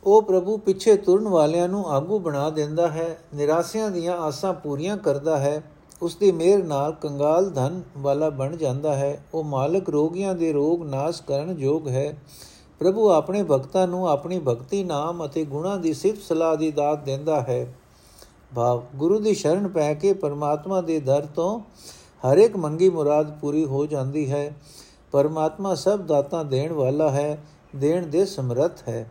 [0.04, 5.38] ਉਹ ਪ੍ਰਭੂ ਪਿੱਛੇ ਤੁਰਨ ਵਾਲਿਆਂ ਨੂੰ ਆਗੂ ਬਣਾ ਦਿੰਦਾ ਹੈ ਨਿਰਾਸਿਆਂ ਦੀਆਂ ਆਸਾਂ ਪੂਰੀਆਂ ਕਰਦਾ
[5.38, 5.62] ਹੈ
[6.02, 10.84] ਉਸ ਦੀ ਮਿਹਰ ਨਾਲ ਕੰਗਾਲ ਧਨ ਵਾਲਾ ਬਣ ਜਾਂਦਾ ਹੈ ਉਹ ਮਾਲਕ ਰੋਗੀਆਂ ਦੇ ਰੋਗ
[10.86, 12.12] ਨਾਸ਼ ਕਰਨ ਯੋਗ ਹੈ
[12.82, 17.42] ਪ੍ਰਭੂ ਆਪਣੇ ਭਗਤਾਂ ਨੂੰ ਆਪਣੀ ਭਗਤੀ ਨਾਮ ਅਤੇ ਗੁਣਾ ਦੀ ਸਿਫਤ ਸਲਾਹ ਦੀ ਦਾਤ ਦਿੰਦਾ
[17.42, 17.66] ਹੈ
[18.56, 21.60] ਭਾਵ ਗੁਰੂ ਦੀ ਸ਼ਰਨ ਪੈ ਕੇ ਪਰਮਾਤਮਾ ਦੇ ਦਰ ਤੋਂ
[22.22, 24.50] ਹਰ ਇੱਕ ਮੰਗੀ ਮੁਰਾਦ ਪੂਰੀ ਹੋ ਜਾਂਦੀ ਹੈ
[25.14, 27.38] ਪਰਮਾਤਮਾ ਸਭ ਦਾਤਾਂ ਦੇਣ ਵਾਲਾ ਹੈ
[27.76, 29.08] ਦੇਣ ਦੇ ਸਮਰੱਥ ਹੈ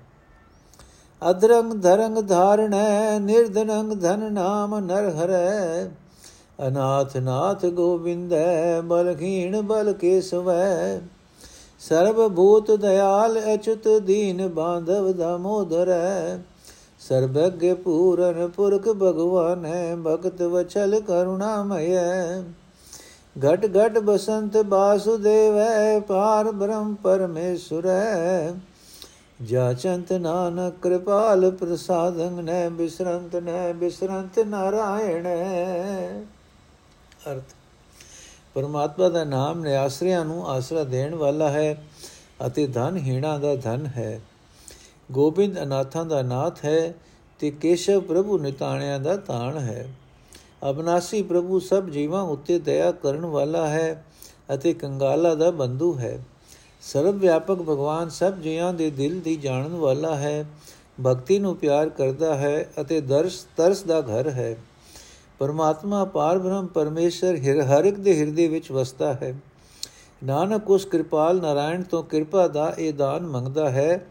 [1.22, 5.90] ਅਧਰੰਗ ਧਰੰਗ ਧਾਰਣੈ ਨਿਰਧਨੰਗ ਧਨ ਨਾਮ ਨਰ ਹਰੈ
[6.60, 11.00] ਅਨਾਥ ਨਾਥ ਗੋਬਿੰਦੈ ਬਲਖੀਣ ਬਲ ਕੇਸਵੈ
[11.80, 16.38] ਸਰਬ ਭੂਤ ਦਇਆਲ ਅਚੁਤ ਦੀਨ ਬਾਂਧਵ ਦਮੋਦਰੈ
[17.00, 21.98] ਸਰਬੱਗ ਪੂਰਨ ਪੁਰਖ ਭਗਵਾਨ ਹੈ ਭਗਤ ਵਚਲ ਕਰੁਣਾਮਯ
[23.36, 28.52] ਘਟ ਘਟ ਬਸੰਤ ਬਾਸੁਦੇਵੈ ਪਾਰ ਬ੍ਰਹਮ ਪਰਮੇਸ਼ਰੈ।
[29.42, 35.26] ਜਾਚੰਤ ਨਾਨਕ ਕਿਰਪਾਲ ਪ੍ਰਸਾਦੰ, ਨੈ ਬਿਸਰੰਤ ਨੈ ਬਿਸਰੰਤ ਨਾਰਾਇਣ।
[37.30, 37.54] ਅਰਥ,
[38.54, 41.74] ਪਰਮਾਤਮਾ ਦਾ ਨਾਮ ਨਿਆਸਰਿਆਂ ਨੂੰ ਆਸਰਾ ਦੇਣ ਵਾਲਾ ਹੈ
[42.46, 44.20] ਅਤੇ ਧਨ ਹੀਣਾ ਦਾ ਧਨ ਹੈ।
[45.12, 46.94] ਗੋਬਿੰਦ ਅਨਾਥਾਂ ਦਾ ਨਾਥ ਹੈ
[47.40, 49.86] ਤੇ ਕੇਸ਼ਵ ਪ੍ਰਭੂ ਨਿਤਾਣਿਆਂ ਦਾ ਤਾਣ ਹੈ।
[50.62, 54.04] ਅਬਨਾਸੀ ਪ੍ਰਭੂ ਸਭ ਜੀਵਾਂ ਉੱਤੇ ਦਇਆ ਕਰਨ ਵਾਲਾ ਹੈ
[54.54, 56.18] ਅਤੇ ਕੰਗਾਲਾ ਦਾ ਬੰਧੂ ਹੈ।
[56.82, 60.44] ਸਰਵ ਵਿਆਪਕ ਭਗਵਾਨ ਸਭ ਜੀਵਾਂ ਦੇ ਦਿਲ ਦੀ ਜਾਣਨ ਵਾਲਾ ਹੈ,
[61.06, 64.56] ਭਗਤੀ ਨੂੰ ਪਿਆਰ ਕਰਦਾ ਹੈ ਅਤੇ ਦਰਸ, ਤਰਸ ਦਾ ਘਰ ਹੈ।
[65.38, 69.34] ਪਰਮਾਤਮਾ ਪਾਰ ਬ੍ਰਹਮ ਪਰਮੇਸ਼ਰ ਹਰ ਇੱਕ ਦੇ ਹਿਰਦੇ ਵਿੱਚ ਵਸਦਾ ਹੈ।
[70.24, 74.06] ਨਾਨਕ ਉਸ ਕਿਰਪਾਲ ਨਾਰਾਇਣ ਤੋਂ ਕਿਰਪਾ ਦਾ ਇਹ ਦਾਨ ਮੰਗਦਾ ਹੈ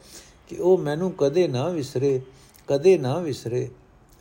[0.50, 2.22] ਕਿ ਉਹ ਮੈਨੂੰ ਕਦੇ ਨਾ ਵਿਸਰੇ,
[2.68, 3.70] ਕਦੇ ਨਾ ਵਿਸਰੇ।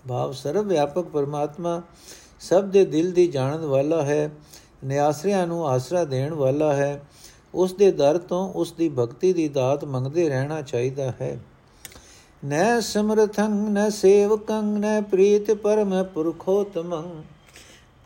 [0.08, 1.82] ਭਾਵ ਸਰਵ ਵਿਆਪਕ ਪਰਮਾਤਮਾ
[2.40, 4.30] ਸਭ ਦੇ ਦਿਲ ਦੀ ਜਾਣਨ ਵਾਲਾ ਹੈ,
[4.84, 7.02] ਨਿਆਸਰਿਆਂ ਨੂੰ ਆਸਰਾ ਦੇਣ ਵਾਲਾ ਹੈ,
[7.54, 11.38] ਉਸ ਦੇ ਦਰ ਤੋਂ ਉਸ ਦੀ ਭਗਤੀ ਦੀ ਦਾਤ ਮੰਗਦੇ ਰਹਿਣਾ ਚਾਹੀਦਾ ਹੈ।
[12.44, 17.22] ਨੈ ਸਮਰਥੰ, ਨ ਸੇਵਕੰ, ਨ ਪ੍ਰੀਤ ਪਰਮ ਪੁਰਖੋਤਮੰ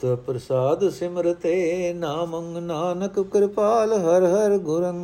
[0.01, 4.97] ਤ ਪ੍ਰਸਾਦ ਸਿਮਰਤੇ ਨਾਮੰ, ਨਾਨਕ ਕਿਰਪਾਲ ਹਰ ਹਰ ਗੁਰੰ।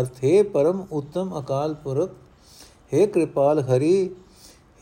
[0.00, 2.10] ਅਰਥੇ ਪਰਮ ਉਤਮ ਅਕਾਲ ਪੁਰਖ
[2.94, 4.10] हे ਕਿਰਪਾਲ ਹਰੀ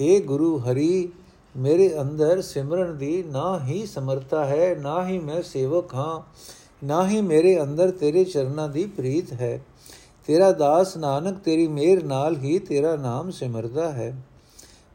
[0.01, 1.09] हे ਗੁਰੂ ਹਰੀ,
[1.57, 6.21] ਮੇਰੇ ਅੰਦਰ ਸਿਮਰਨ ਦੀ ਨਾ ਹੀ ਸਮਰਤਾ ਹੈ, ਨਾ ਹੀ ਮੈਂ ਸੇਵਕ ਹਾਂ,
[6.87, 9.65] ਨਾ ਹੀ ਮੇਰੇ ਅੰਦਰ ਤੇਰੇ ਚਰਨਾਂ ਦੀ ਪ੍ਰੀਤ ਹੈ।
[10.27, 14.23] ਤੇਰਾ ਦਾਸ ਨਾਨਕ, ਤੇਰੀ ਮਿਹਰ ਨਾਲ ਹੀ ਤੇਰਾ ਨਾਮ ਸਿਮਰਦਾ ਹੈ।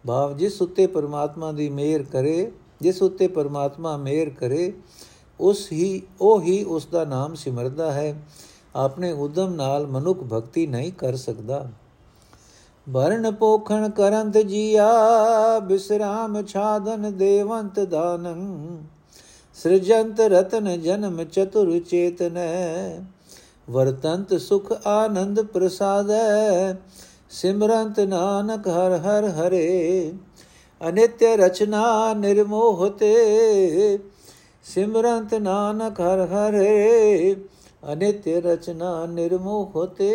[0.07, 2.51] ਭਾਵ ਜਿਸ ਉੱਤੇ ਪਰਮਾਤਮਾ ਦੀ ਮਿਹਰ ਕਰੇ,
[2.81, 4.73] ਜਿਸ ਉੱਤੇ ਪਰਮਾਤਮਾ ਮਿਹਰ ਕਰੇ,
[5.39, 8.21] ਉਸ ਹੀ, ਉਹ ਹੀ ਉਸ ਦਾ ਨਾਮ ਸਿਮਰਦਾ ਹੈ।
[8.75, 11.71] ਆਪਣੇ ਉਦਮ ਨਾਲ ਮਨੁੱਖ ਭਗਤੀ ਨਹੀਂ ਕਰ ਸਕਦਾ।
[12.89, 14.89] ਵਰਨ ਪੋਖਣ ਕਰੰਤ ਜੀਆ,
[15.59, 18.77] ਬਿਸਰਾਮ ਛਾਦਨ ਦੇਵੰਤ ਦਾਨੰ।
[19.53, 22.99] ਸ੍ਰਿਜੰਤ ਰਤਨ ਜਨਮ ਚਤੁਰ ਚੇਤਨੈ।
[23.69, 26.73] ਵਰਤੰਤ ਸੁਖ ਆਨੰਦ ਪ੍ਰਸਾਦੈ,
[27.29, 30.13] ਸਿਮਰੰਤ ਨਾਨਕ ਹਰ ਹਰ ਹਰੇ।
[30.89, 33.15] ਅਨਿਤਯ ਰਚਨਾ ਨਿਰਮੋਹਤੇ,
[34.63, 37.35] ਸਿਮਰੰਤ ਨਾਨਕ ਹਰ ਹਰੇ।
[37.93, 40.11] ਅਨਿਤਯ ਰਚਨਾ ਨਿਰਮੋਹ ਹੋਤੇ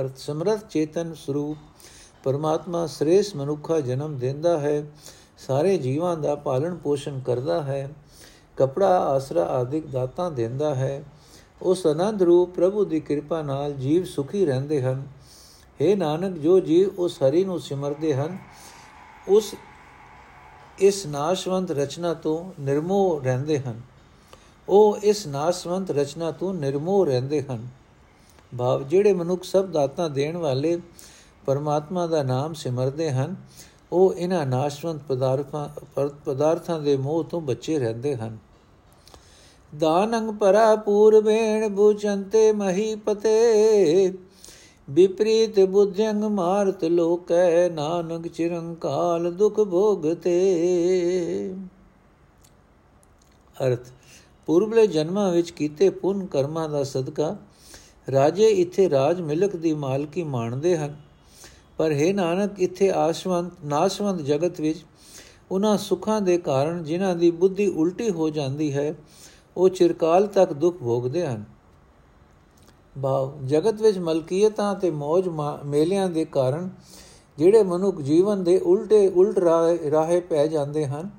[0.00, 1.58] ਅਰਥ ਸਮਰਥ ਚੇਤਨ ਸਰੂਪ
[2.24, 4.86] ਪਰਮਾਤਮਾ ਸ੍ਰੇਸ਼ ਮਨੁੱਖਾ ਜਨਮ ਦਿੰਦਾ ਹੈ,
[5.38, 7.90] ਸਾਰੇ ਜੀਵਾਂ ਦਾ ਪਾਲਣ ਪੋਸ਼ਣ ਕਰਦਾ ਹੈ,
[8.56, 11.04] ਕਪੜਾ, ਆਸਰਾ ਆਦਿਕ ਦਾਤਾਂ ਦਿੰਦਾ ਹੈ।
[11.62, 15.06] ਉਸ ਆਨੰਦ ਰੂਪ ਪ੍ਰਭੂ ਦੀ ਕਿਰਪਾ ਨਾਲ ਜੀਵ ਸੁਖੀ ਰਹਿੰਦੇ ਹਨ।
[15.80, 18.38] हे ਨਾਨਕ, ਜੋ ਜੀਵ ਉਸ ਹਰੀ ਨੂੰ ਸਿਮਰਦੇ ਹਨ,
[19.28, 19.54] ਉਸ
[20.78, 23.80] ਇਸ ਨਾਸ਼ਵੰਤ ਰਚਨਾ ਤੋਂ ਨਿਰਮੋਹ ਰਹਿੰਦੇ ਹਨ।
[24.68, 27.83] ਉਹ ਇਸ ਨਾਸ਼ਵੰਤ ਰਚਨਾ ਤੋਂ ਨਿਰਮੋਹ ਰਹਿੰਦੇ ਹਨ।
[28.58, 30.78] ਭਾਵ ਜਿਹੜੇ ਮਨੁੱਖ ਸਭ ਦਾਤਾਂ ਦੇਣ ਵਾਲੇ
[31.46, 33.34] ਪਰਮਾਤਮਾ ਦਾ ਨਾਮ ਸਿਮਰਦੇ ਹਨ,
[33.92, 35.68] ਉਹ ਇਹਨਾਂ ਨਾਸ਼ਵੰਤ ਪਦਾਰਥਾਂ
[36.26, 38.38] ਪਦਾਰਥਾਂ ਦੇ ਮੋਹ ਤੋਂ ਬਚੇ ਰਹਿੰਦੇ ਹਨ।
[39.72, 44.12] ਦਾਨੰਗ ਪਰਾ ਪੂਰਬੇਣ ਬੁਚੰਤੇ ਮਹੀ ਪਤੇ,
[44.88, 50.34] ਵਿਪਰੀਤ ਬੁੱਧਿਅੰਗ ਮਾਰਤ ਲੋਕੈ ਨਾਨਕ ਚਿਰੰਕਾਲ ਦੁਖ ਭੋਗਤੇ।
[53.56, 53.90] ਅਰਥ,
[54.48, 57.36] ਪੂਰਬਲੇ ਜਨਮਾਂ ਵਿੱਚ ਕੀਤੇ ਪੁੰਨ ਕਰਮਾਂ ਦਾ ਸਦਕਾ
[58.08, 60.96] ਰਾਜੇ ਇੱਥੇ ਰਾਜ ਮਿਲਕ ਦੀ ਮਾਲਕੀ ਮਾਣਦੇ ਹਨ।
[61.78, 64.84] ਪਰ ਹੈ ਨਾਨਕ, ਇੱਥੇ ਆਸ਼ਵੰਤ, ਨਾਸ਼ਵੰਤ ਜਗਤ ਵਿੱਚ
[65.50, 68.94] ਉਹਨਾਂ ਸੁੱਖਾਂ ਦੇ ਕਾਰਨ ਜਿਨ੍ਹਾਂ ਦੀ ਬੁੱਧੀ ਉਲਟੀ ਹੋ ਜਾਂਦੀ ਹੈ,
[69.56, 71.44] ਉਹ ਚਿਰਕਾਲ ਤੱਕ ਦੁੱਖ ਭੋਗਦੇ ਹਨ।
[73.02, 75.28] ਭਾਵ ਜਗਤ ਵਿੱਚ ਮਲਕੀਅਤਾਂ ਤੇ ਮौज
[75.64, 76.68] ਮੇਲਿਆਂ ਦੇ ਕਾਰਨ
[77.38, 79.38] ਜਿਹੜੇ ਮਨੁੱਖ ਜੀਵਨ ਦੇ ਉਲਟੇ, ਉਲਟ
[79.90, 81.10] ਰਾਹੇ ਪੈ ਜਾਂਦੇ ਹਨ,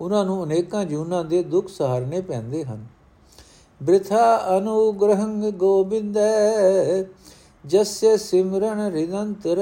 [0.00, 2.86] ਉਹਨਾਂ ਨੂੰ ਅਨੇਕਾਂ ਜੂਨਾਂ ਦੇ ਦੁੱਖ ਸਹਾਰਨੇ ਪੈਂਦੇ ਹਨ।
[3.80, 7.04] ਬ੍ਰਿਥਾ ਅਨੁਗ੍ਰਹੰ ਗੋਬਿੰਦੈ
[7.64, 9.58] ਜस्य ਸਿਮਰਨ ਰਿਦੰਤਰ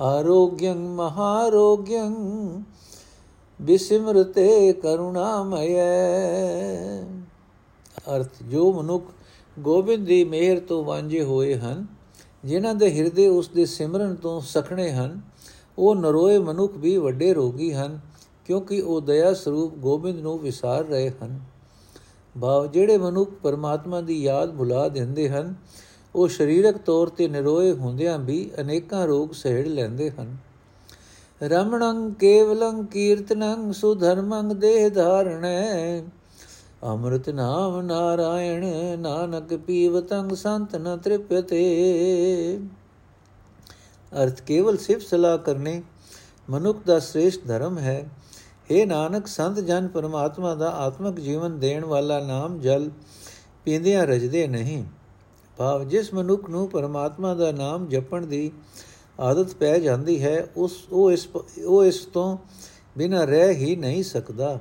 [0.00, 2.14] ਆਰੋਗਯੰ ਮਹਾਰੋਗਯੰ
[3.60, 5.80] ਬਿਸਿਮਰਤੇ ਕਰੁਣਾਮਯ
[8.16, 9.04] ਅਰਥ ਜੋ ਮਨੁੱਖ
[9.58, 11.86] ਗੋਬਿੰਦ ਦੀ ਮਿਹਰ ਤੋਂ ਵਾਂਝੇ ਹੋਏ ਹਨ,
[12.44, 15.20] ਜਿਨ੍ਹਾਂ ਦੇ ਹਿਰਦੇ ਉਸ ਦੇ ਸਿਮਰਨ ਤੋਂ ਸਖਣੇ ਹਨ,
[15.78, 18.00] ਉਹ ਨਰੋਏ ਮਨੁੱਖ ਵੀ ਵੱਡੇ ਰੋਗੀ ਹਨ,
[18.44, 21.40] ਕਿਉਂਕਿ ਉਹ ਦਇਆ ਸਰੂਪ ਗੋਬਿੰਦ ਨੂੰ ਵਿਸਾਰ ਰਹੇ ਹਨ।
[22.34, 25.54] ਭਾਵ ਜਿਹੜੇ ਮਨੁੱਖ ਪਰਮਾਤਮਾ ਦੀ ਯਾਦ ਭੁਲਾ ਦਿੰਦੇ ਹਨ,
[26.14, 30.36] ਉਹ ਸਰੀਰਕ ਤੌਰ ਤੇ ਨਿਰੋਏ ਹੁੰਦਿਆਂ ਵੀ ਅਨੇਕਾਂ ਰੋਗ ਸਹਿੜ ਲੈਂਦੇ ਹਨ।
[31.40, 36.02] ਰਮਣੰ ਕੇਵਲੰ ਕੀਰਤਨੰ ਸੁਧਰਮੰ ਦੇਹ ਧਾਰਣੈ,
[36.84, 38.64] ਅੰਮ੍ਰਿਤ ਨਾਮ ਨਾਰਾਇਣ
[38.98, 41.62] ਨਾਨਕ ਪੀਵਤੰ ਸੰਤ ਨ ਤ੍ਰਿਪਤੇ।
[44.12, 45.82] ਅਰਥ ਕੇਵਲ ਸਿਫਤ ਸਲਾਹ ਕਰਨੇ
[46.50, 48.08] ਮਨੁੱਖ ਦਾ ਸ੍ਰੇਸ਼ਟ ਧਰਮ ਹੈ।
[48.72, 52.90] हे ਨਾਨਕ, ਸੰਤ ਜਨ ਪਰਮਾਤਮਾ ਦਾ ਆਤਮਿਕ ਜੀਵਨ ਦੇਣ ਵਾਲਾ ਨਾਮ ਜਲ
[53.64, 54.84] ਪੀਂਦਿਆਂ ਰਜਦੇ ਨਹੀਂ।
[55.56, 58.52] ਭਾਵ ਜਿਸ ਮਨੁੱਖ ਨੂੰ ਪਰਮਾਤਮਾ ਦਾ ਨਾਮ ਜਪਣ ਦੀ
[59.20, 61.28] ਆਦਤ ਪੈ ਜਾਂਦੀ ਹੈ, ਉਸ, ਉਹ ਇਸ
[61.66, 62.38] ਉਹ ਇਸ ਤੋਂ
[62.98, 64.60] ਬਿਨਾਂ ਰਹਿ ਹੀ ਨਹੀਂ ਸਕਦਾ।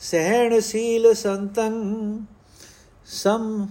[0.00, 1.72] ਸਹਿਣਸ਼ੀਲ ਸੰਤੰ
[3.06, 3.66] ਸਮ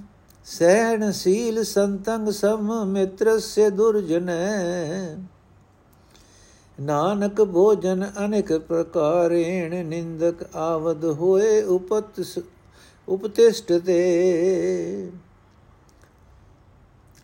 [0.46, 5.16] ਸਹਿਣਸ਼ੀਲ ਸੰਤੰ ਸਮ ਮਿੱਤਰस्य ਦੁਰਜਨੈ।
[6.78, 12.22] ਨਾਨਕ ਭੋਜਨ ਅਨੇਕ ਪ੍ਰਕਾਰੇਣ ਨਿੰਦਕ ਆਵਦ ਹੋਏ ਉਪਤ
[13.08, 15.12] ਉਪਤਿਸ਼ਟ ਤੇ।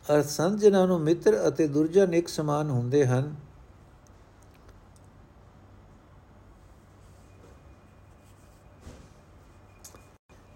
[0.06, 3.36] ਅਰ ਸੰਤ ਜਨਾਂ ਨੂੰ ਮਿੱਤਰ ਅਤੇ ਦੁਰਜਨ ਇੱਕ ਸਮਾਨ ਹੁੰਦੇ ਹਨ,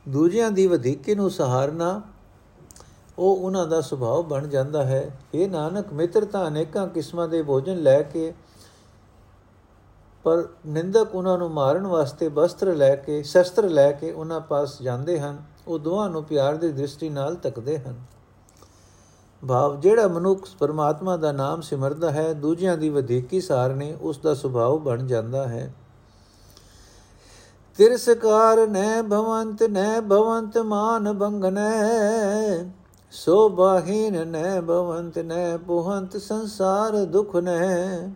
[0.05, 2.01] ਦੂਜਿਆਂ ਦੀ ਵਧੇਕੇ ਨੂੰ ਸਹਾਰਨਾ,
[3.19, 7.81] ਉਹ ਉਹਨਾਂ ਦਾ ਸੁਭਾਅ ਬਣ ਜਾਂਦਾ ਹੈ। ਇਹ ਨਾਨਕ, ਮਿੱਤਰ ਤਾਂ ਅਨੇਕਾਂ ਕਿਸਮਾਂ ਦੇ ਭੋਜਨ
[7.83, 8.33] ਲੈ ਕੇ
[10.23, 15.19] ਪਰ ਨਿੰਦਕ ਉਹਨਾਂ ਨੂੰ ਮਾਰਨ ਵਾਸਤੇ ਵਸਤਰ ਲੈ ਕੇ, ਸ਼ਸਤਰ ਲੈ ਕੇ ਉਹਨਾਂ ਪਾਸ ਜਾਂਦੇ
[15.19, 17.95] ਹਨ, ਉਹ ਦੋਹਾਂ ਨੂੰ ਪਿਆਰ ਦੀ ਦ੍ਰਿਸ਼ਟੀ ਨਾਲ ਤੱਕਦੇ ਹਨ।
[19.47, 24.77] ਭਾਵ, ਜਿਹੜਾ ਮਨੁੱਖ ਪਰਮਾਤਮਾ ਦਾ ਨਾਮ ਸਿਮਰਦਾ ਹੈ, ਦੂਜਿਆਂ ਦੀ ਵਧੇਕੀ ਸਾਰਨੇ ਉਸ ਦਾ ਸੁਭਾਅ
[24.77, 25.73] ਬਣ ਜਾਂਦਾ ਹੈ।
[27.77, 32.65] ਤਿਰਸਕਾਰ ਨੈ ਭਵੰਤ ਨੈ ਭਵੰਤ ਮਾਨ ਬੰਗਨੈ
[33.11, 38.09] ਸੋਭਾਹੀਨ ਨੈ ਭਵੰਤ, ਨੈ ਪੁਹੰਤ ਸੰਸਾਰ ਦੁਖ ਨੈ।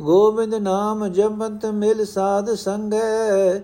[0.00, 3.58] ਗੋਬਿੰਦ ਨਾਮ ਜਪੰਤ ਮਿਲ ਸਾਧ ਸੰਗੈ,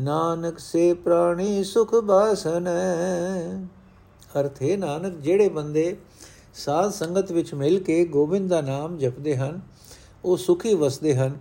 [0.00, 3.58] ਨਾਨਕ ਸੇ ਪ੍ਰਾਣੀ ਸੁਖ ਬਾਸਨੈ।
[4.40, 5.96] ਅਰਥੇ ਨਾਨਕ, ਜਿਹੜੇ ਬੰਦੇ
[6.54, 9.60] ਸਾਧ ਸੰਗਤ ਵਿੱਚ ਮਿਲ ਕੇ ਗੋਬਿੰਦ ਦਾ ਨਾਮ ਜਪਦੇ ਹਨ,
[10.24, 11.36] ਉਹ ਸੁਖੀ ਵਸਦੇ ਹਨ,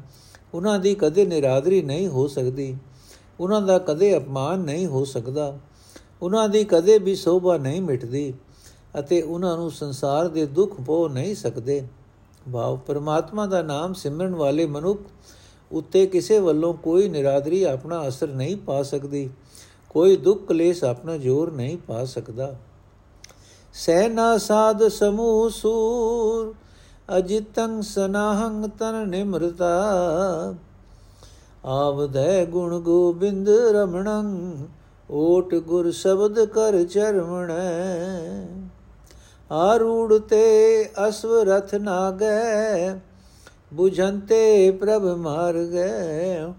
[0.53, 2.75] ਉਹਨਾਂ ਦੀ ਕਦੇ ਨਿਰਾਦਰੀ ਨਹੀਂ ਹੋ ਸਕਦੀ,
[3.39, 5.57] ਉਹਨਾਂ ਦਾ ਕਦੇ ਅਪਮਾਨ ਨਹੀਂ ਹੋ ਸਕਦਾ,
[6.21, 8.33] ਉਹਨਾਂ ਦੀ ਕਦੇ ਵੀ ਸੋਭਾ ਨਹੀਂ ਮਿਟਦੀ
[8.99, 11.83] ਅਤੇ ਉਹਨਾਂ ਨੂੰ ਸੰਸਾਰ ਦੇ ਦੁੱਖ ਪੋ ਨਹੀਂ ਸਕਦੇ।
[12.53, 14.99] ਭਾਵ ਪਰਮਾਤਮਾ ਦਾ ਨਾਮ ਸਿਮਰਨ ਵਾਲੇ ਮਨੁੱਖ
[15.71, 19.29] ਉੱਤੇ ਕਿਸੇ ਵੱਲੋਂ ਕੋਈ ਨਿਰਾਦਰੀ ਆਪਣਾ ਅਸਰ ਨਹੀਂ ਪਾ ਸਕਦੀ,
[19.89, 22.55] ਕੋਈ ਦੁੱਖ ਕਲੇਸ਼ ਆਪਣਾ ਜ਼ੋਰ ਨਹੀਂ ਪਾ ਸਕਦਾ।
[23.73, 26.53] ਸੈਨਾ ਸਾਧ ਸਮੂਹ ਸੂਰ,
[27.17, 29.73] ਅਜਿਤੰ ਸਨਾਹੰ ਤਨ ਨਿਮਰਤਾ।
[31.65, 34.57] ਆਵਦੈ ਗੁਣ ਗੋਬਿੰਦ ਰਮਣੰ,
[35.11, 38.45] ਓਟ ਗੁਰ ਸ਼ਬਦ ਕਰ ਚਰਮਣੈ।
[39.51, 42.93] ਆਰੂੜ ਤੇ ਅਸਵ ਰਥ ਨਾਗੈ
[43.79, 46.53] 부ਝੰਤੇ ਪ੍ਰਭ ਮਾਰ ਗਏ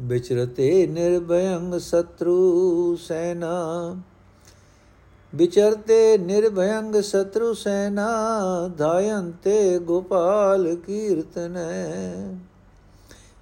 [0.00, 3.96] ਵਿਚਰਤੇ ਨਿਰਭਯੰਗ ਸਤਰੂ ਸੈਨਾ।
[5.34, 8.08] ਵਿਚਰਤੇ ਨਿਰਭਯੰਗ ਸਤਰੂ ਸੈਨਾ,
[8.78, 11.86] ਧਾਇੰਤੇ ਗੋਪਾਲ ਕੀਰਤਨੈ।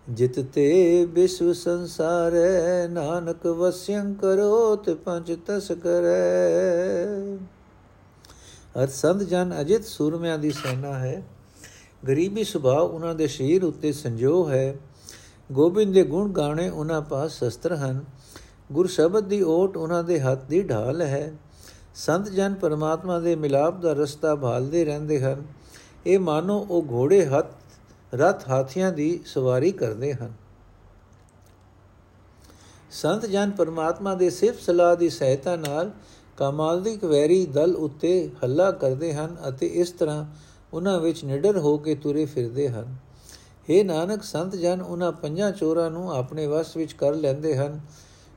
[0.08, 7.36] ਜਿਤ ਤੇ ਵਿਸ਼ਵ ਸੰਸਾਰੈ, ਨਾਨਕ ਵਸਿਯੰ ਕਰੋਤ ਪੰਜ ਤਸ ਕਰੈ।
[8.82, 11.22] ਅਰ ਸੰਤ ਜਨ ਅਜਿਤ ਸੂਰਮਿਆਂ ਦੀ ਸੈਨਾ ਹੈ।
[12.08, 14.76] ਗਰੀਬੀ ਸੁਭਾਅ ਉਹਨਾਂ ਦੇ ਸ਼ਰੀਰ ਉੱਤੇ ਸੰਜੋਗ ਹੈ।
[15.52, 18.04] ਗੋਬਿੰਦ ਦੇ ਗੁਣ ਗਾਣੇ ਉਹਨਾਂ ਪਾਸ ਸ਼ਸਤਰ ਹਨ।
[18.72, 21.32] ਗੁਰ ਸ਼ਬਦ ਦੀ ਓਟ ਉਹਨਾਂ ਦੇ ਹੱਥ ਦੀ ਢਾਲ ਹੈ।
[21.94, 25.44] ਸੰਤ ਜਨ ਪਰਮਾਤਮਾ ਦੇ ਮਿਲਾਪ ਦਾ ਰਸਤਾ ਭਾਲਦੇ ਰਹਿੰਦੇ ਹਨ।
[26.06, 27.46] ਇਹ ਮਾਨੋ ਉਹ ਘੋੜੇ ਹੱਥ,
[28.14, 30.32] ਰਥ ਹਾਥੀਆਂ ਦੀ ਸਵਾਰੀ ਕਰਦੇ ਹਨ।
[32.90, 35.90] ਸੰਤ ਜਨ ਪਰਮਾਤਮਾ ਦੇ ਸਿਫਤ ਸਲਾਹ ਦੀ ਸਹਾਇਤਾ ਨਾਲ
[36.36, 40.24] ਕਾਮਾਲਦੀ ਕਵੈਰੀ ਦਲ ਉੱਤੇ ਹੱਲਾ ਕਰਦੇ ਹਨ ਅਤੇ ਇਸ ਤਰ੍ਹਾਂ
[40.74, 42.96] ਉਹਨਾਂ ਵਿੱਚ ਨਿਡਰ ਹੋ ਕੇ ਤੁਰੇ ਫਿਰਦੇ ਹਨ।
[43.70, 47.80] हे ਨਾਨਕ, ਸੰਤ ਜਨ, ਉਹਨਾਂ ਪੰਜਾਂ ਚੋਰਾਂ ਨੂੰ ਆਪਣੇ ਵਸ ਵਿੱਚ ਕਰ ਲੈਂਦੇ ਹਨ,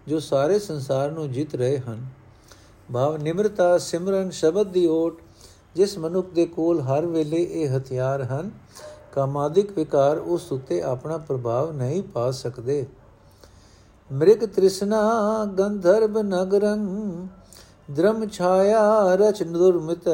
[0.07, 2.05] ਜੋ ਸਾਰੇ ਸੰਸਾਰ ਨੂੰ ਜਿੱਤ ਰਹੇ ਹਨ।
[2.93, 5.19] ਭਾਵ ਨਿਮਰਤਾ, ਸਿਮਰਨ, ਸ਼ਬਦ ਦੀ ਓਟ,
[5.75, 8.51] ਜਿਸ ਮਨੁੱਖ ਦੇ ਕੋਲ ਹਰ ਵੇਲੇ ਇਹ ਹਥਿਆਰ ਹਨ,
[9.12, 12.85] ਕਾਮਾਦਿਕ ਵਿਕਾਰ ਉਸ ਉਤੇ ਆਪਣਾ ਪ੍ਰਭਾਵ ਨਹੀਂ ਪਾ ਸਕਦੇ।
[14.12, 14.99] ਮ੍ਰਿਗ ਤ੍ਰਿਸ਼ਨਾ,
[15.59, 16.88] ਗੰਧਰਵ ਨਗਰੰ
[17.89, 20.10] ਦ੍ਰਮ ਛਾਇਆ ਰਚ ਦੁਰਮਿਤ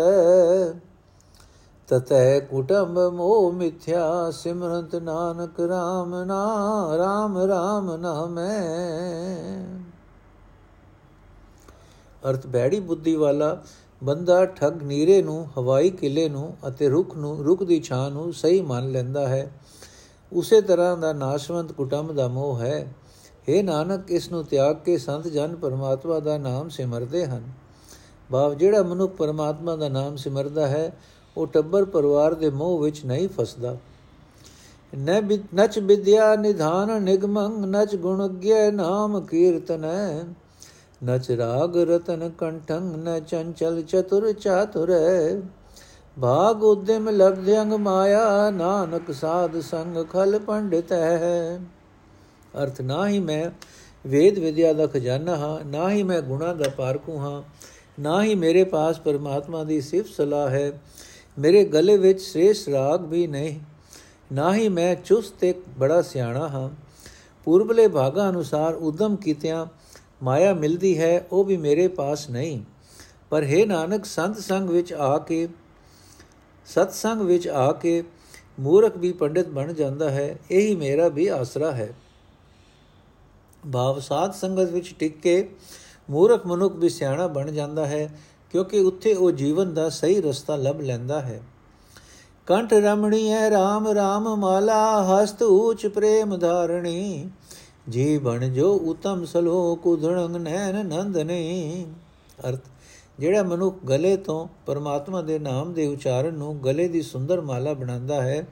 [1.88, 6.43] ਤਤੈ ਕੁਟੰਬ ਮੋ ਮਿਥਿਆ, ਸਿਮਰੰਤ ਨਾਨਕ RAM ਨਾ
[6.95, 8.59] RAM RAM ਨਾਮੈ
[12.29, 13.57] ਅਰਥ, ਬੈੜੀ ਬੁੱਧੀ ਵਾਲਾ
[14.03, 18.61] ਬੰਦਾ ਠੱਗ ਨੀਰੇ ਨੂੰ, ਹਵਾਈ ਕਿਲੇ ਨੂੰ ਅਤੇ ਰੁੱਖ ਨੂੰ, ਰੁੱਖ ਦੀ ਛਾਂ ਨੂੰ ਸਹੀ
[18.61, 19.51] ਮੰਨ ਲੈਂਦਾ ਹੈ।
[20.31, 22.93] ਉਸੇ ਤਰ੍ਹਾਂ ਦਾ ਨਾਸ਼ਵੰਤ ਕੁਟੰਬ ਦਾ ਮੋਹ ਹੈ।
[23.49, 27.64] हे ਨਾਨਕ, ਇਸ ਨੂੰ ਤਿਆਗ ਕੇ ਸੰਤ ਜਨ ਪਰਮਾਤਮਾ ਦਾ ਨਾਮ ਸਿਮਰਦੇ ਹਨ।
[28.31, 30.91] ਭਾਵ ਜਿਹੜਾ ਮਨੁੱਖ ਪਰਮਾਤਮਾ ਦਾ ਨਾਮ ਸਿਮਰਦਾ ਹੈ,
[31.38, 33.75] ਉਹ ਟੱਬਰ ਪਰਿਵਾਰ ਦੇ ਮੋਹ ਵਿੱਚ ਨਹੀਂ ਫਸਦਾ।
[35.55, 40.23] ਨਚ ਵਿਦਿਆ ਨਿਧਾਨ ਨਿਗਮੰ ਨਚ ਗੁਣਗ੍ਯ ਨਾਮ ਕੀਰਤਨੈ।
[41.01, 44.91] ਨਚ ਰਾਗ ਰਤਨ ਕੰਠੰ ਨ ਚੰਚਲ ਚਤੁਰ ਚਾਤੁਰ।
[46.21, 51.59] ਭਾਗ ਉਦਮ ਲਬਧਯੰਗ ਮਾਇਆ, ਨਾਨਕ ਸਾਧ ਸੰਗ ਖਲ ਪੰਡਿਤ ਹੈ।
[52.63, 53.49] ਅਰਥ, ਨਾ ਹੀ ਮੈਂ
[54.05, 57.41] ਵੇਦ ਵਿਦਿਆ ਦਾ ਖਜ਼ਾਨਾ ਹਾਂ, ਨਾ ਹੀ ਮੈਂ ਗੁਣਾ ਦਾ ਪਾਰਕੂ ਹਾਂ।
[57.99, 60.71] ਨਾ ਹੀ ਮੇਰੇ ਪਾਸ ਪਰਮਾਤਮਾ ਦੀ ਸਿਫਤ ਸਲਾਹ ਹੈ,
[61.39, 63.60] ਮੇਰੇ ਗਲੇ ਵਿੱਚ ਸ੍ਰੇਸ਼ ਰਾਗ ਵੀ ਨਹੀਂ।
[64.34, 66.69] ਨਾ ਹੀ ਮੈਂ ਚੁਸਤ ਤੇ ਬੜਾ ਸਿਆਣਾ ਹਾਂ।
[67.45, 69.65] ਪੂਰਬਲੇ ਭਾਗਾ ਅਨੁਸਾਰ ਉਦਮ ਕੀਤਿਆਂ
[70.23, 72.62] ਮਾਇਆ ਮਿਲਦੀ ਹੈ, ਉਹ ਵੀ ਮੇਰੇ ਪਾਸ ਨਹੀਂ।
[73.29, 75.47] ਪਰ ਹੈ ਨਾਨਕ, ਸੰਤ ਸੰਗ ਵਿੱਚ ਆ ਕੇ,
[76.65, 78.03] ਸਤ ਸੰਗ ਵਿੱਚ ਆ ਕੇ
[78.60, 81.93] ਮੂਰਖ ਵੀ ਪੰਡਿਤ ਬਣ ਜਾਂਦਾ ਹੈ, ਇਹੀ ਮੇਰਾ ਵੀ ਆਸਰਾ ਹੈ।
[83.73, 85.49] ਭਾਵ ਸਾਧ ਸੰਗਤ ਵਿੱਚ ਟਿਕ ਕੇ
[86.09, 88.09] ਮੂਰਖ ਮਨੁੱਖ ਵੀ ਸਿਆਣਾ ਬਣ ਜਾਂਦਾ ਹੈ,
[88.53, 91.41] ਕਿਉਂਕਿ ਉੱਥੇ ਉਹ ਜੀਵਨ ਦਾ ਸਹੀ ਰਸਤਾ ਲੱਭ ਲੈਂਦਾ ਹੈ।
[92.47, 97.29] ਕੰਠ ਰਮਣੀ ਹੈ RAM RAM ਮਾਲਾ, ਹਸਤ ਊਚ ਪ੍ਰੇਮ ਧਾਰਣੀ।
[97.89, 101.85] ਜੀ ਬਣ ਜੋ ਉਤਮ ਸਲੋਕ, ਉਧੜੰਗ ਨੈਣ ਨੰਦਨੇ।
[102.49, 102.59] ਅਰਥ,
[103.19, 108.21] ਜਿਹੜਾ ਮਨੁੱਖ ਗਲੇ ਤੋਂ ਪਰਮਾਤਮਾ ਦੇ ਨਾਮ ਦੇ ਉਚਾਰਨ ਨੂੰ ਗਲੇ ਦੀ ਸੁੰਦਰ ਮਾਲਾ ਬਣਾਉਂਦਾ
[108.21, 108.47] ਹੈ,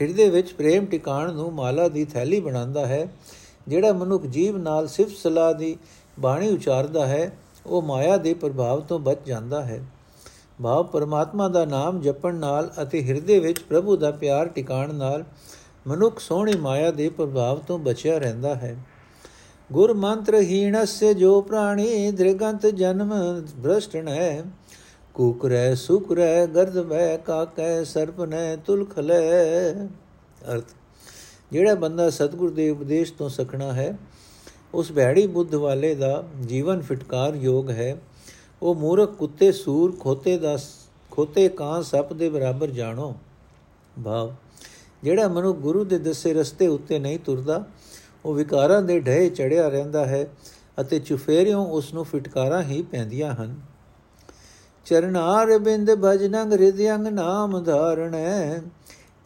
[0.00, 3.06] ਹਿਰਦੇ ਵਿੱਚ ਪ੍ਰੇਮ ਟਿਕਾਣ ਨੂੰ ਮਾਲਾ ਦੀ ਥੈਲੀ ਬਣਾਉਂਦਾ ਹੈ,
[3.68, 5.76] ਜਿਹੜਾ ਮਨੁੱਖ ਜੀਵ ਨਾਲ ਸਿਫਤ ਸਲਾਹ ਦੀ
[6.20, 7.30] ਬਾਣੀ ਉਚਾਰਦਾ ਹੈ,
[7.66, 9.80] ਉਹ ਮਾਇਆ ਦੇ ਪ੍ਰਭਾਵ ਤੋਂ ਬਚ ਜਾਂਦਾ ਹੈ।
[10.62, 15.24] ਭਾਵ ਪਰਮਾਤਮਾ ਦਾ ਨਾਮ ਜਪਣ ਨਾਲ ਅਤੇ ਹਿਰਦੇ ਵਿੱਚ ਪ੍ਰਭੂ ਦਾ ਪਿਆਰ ਟਿਕਾਣ ਨਾਲ
[15.86, 18.76] ਮਨੁੱਖ ਸੋਹਣੀ ਮਾਇਆ ਦੇ ਪ੍ਰਭਾਵ ਤੋਂ ਬਚਿਆ ਰਹਿੰਦਾ ਹੈ।
[19.70, 23.12] ਗੁਰ ਮੰਤਰ ਹੀਣस्य ਜੋ ਪ੍ਰਾਣੀ ਦ੍ਰਿਗੰਤ ਜਨਮ
[23.62, 24.42] ਭ੍ਰਸ਼ਟਣ ਹੈ
[25.14, 29.18] ਕੁਕਰੈ ਸੁਕਰੈ ਗਰਦਵੈ ਕਾਕੈ ਸਰਪਨੈ ਤੁਲਖਲੇ
[30.52, 30.64] ਅਰਥ,
[31.52, 33.96] ਜਿਹੜਾ ਬੰਦਾ ਸਤਿਗੁਰ ਦੇ ਉਪਦੇਸ਼ ਤੋਂ ਸਖਣਾ ਹੈ
[34.74, 37.96] ਉਸ ਭੈੜੀ ਬੁੱਧ ਵਾਲੇ ਦਾ ਜੀਵਨ ਫਟਕਾਰ ਯੋਗ ਹੈ।
[38.62, 40.58] ਉਹ ਮੂਰਖ ਕੁੱਤੇ, ਸੂਰ ਖੋਤੇ ਦਾ
[41.10, 43.14] ਖੋਤੇ ਕਾਂ ਸੱਪ ਦੇ ਬਰਾਬਰ ਜਾਣੋ।
[44.04, 44.32] ਭਾਵ,
[45.02, 47.64] ਜਿਹੜਾ ਮਨੁ ਗੁਰੂ ਦੇ ਦੱਸੇ ਰਸਤੇ ਉੱਤੇ ਨਹੀਂ ਤੁਰਦਾ,
[48.24, 50.26] ਉਹ ਵਿਕਾਰਾਂ ਦੇ ਢੇ ਚੜਿਆ ਰਹਿੰਦਾ ਹੈ
[50.80, 53.60] ਅਤੇ ਚੁਫੇਰਿਓਂ ਉਸ ਨੂੰ ਫਟਕਾਰਾਂ ਹੀ ਪੈਂਦੀਆਂ ਹਨ।
[54.86, 58.60] ਚਰਨਾਰ ਬਿੰਦ ਭਜਨੰਗ ਹਿਰਦਯੰਗ ਨਾਮ ਧਾਰਣੈ,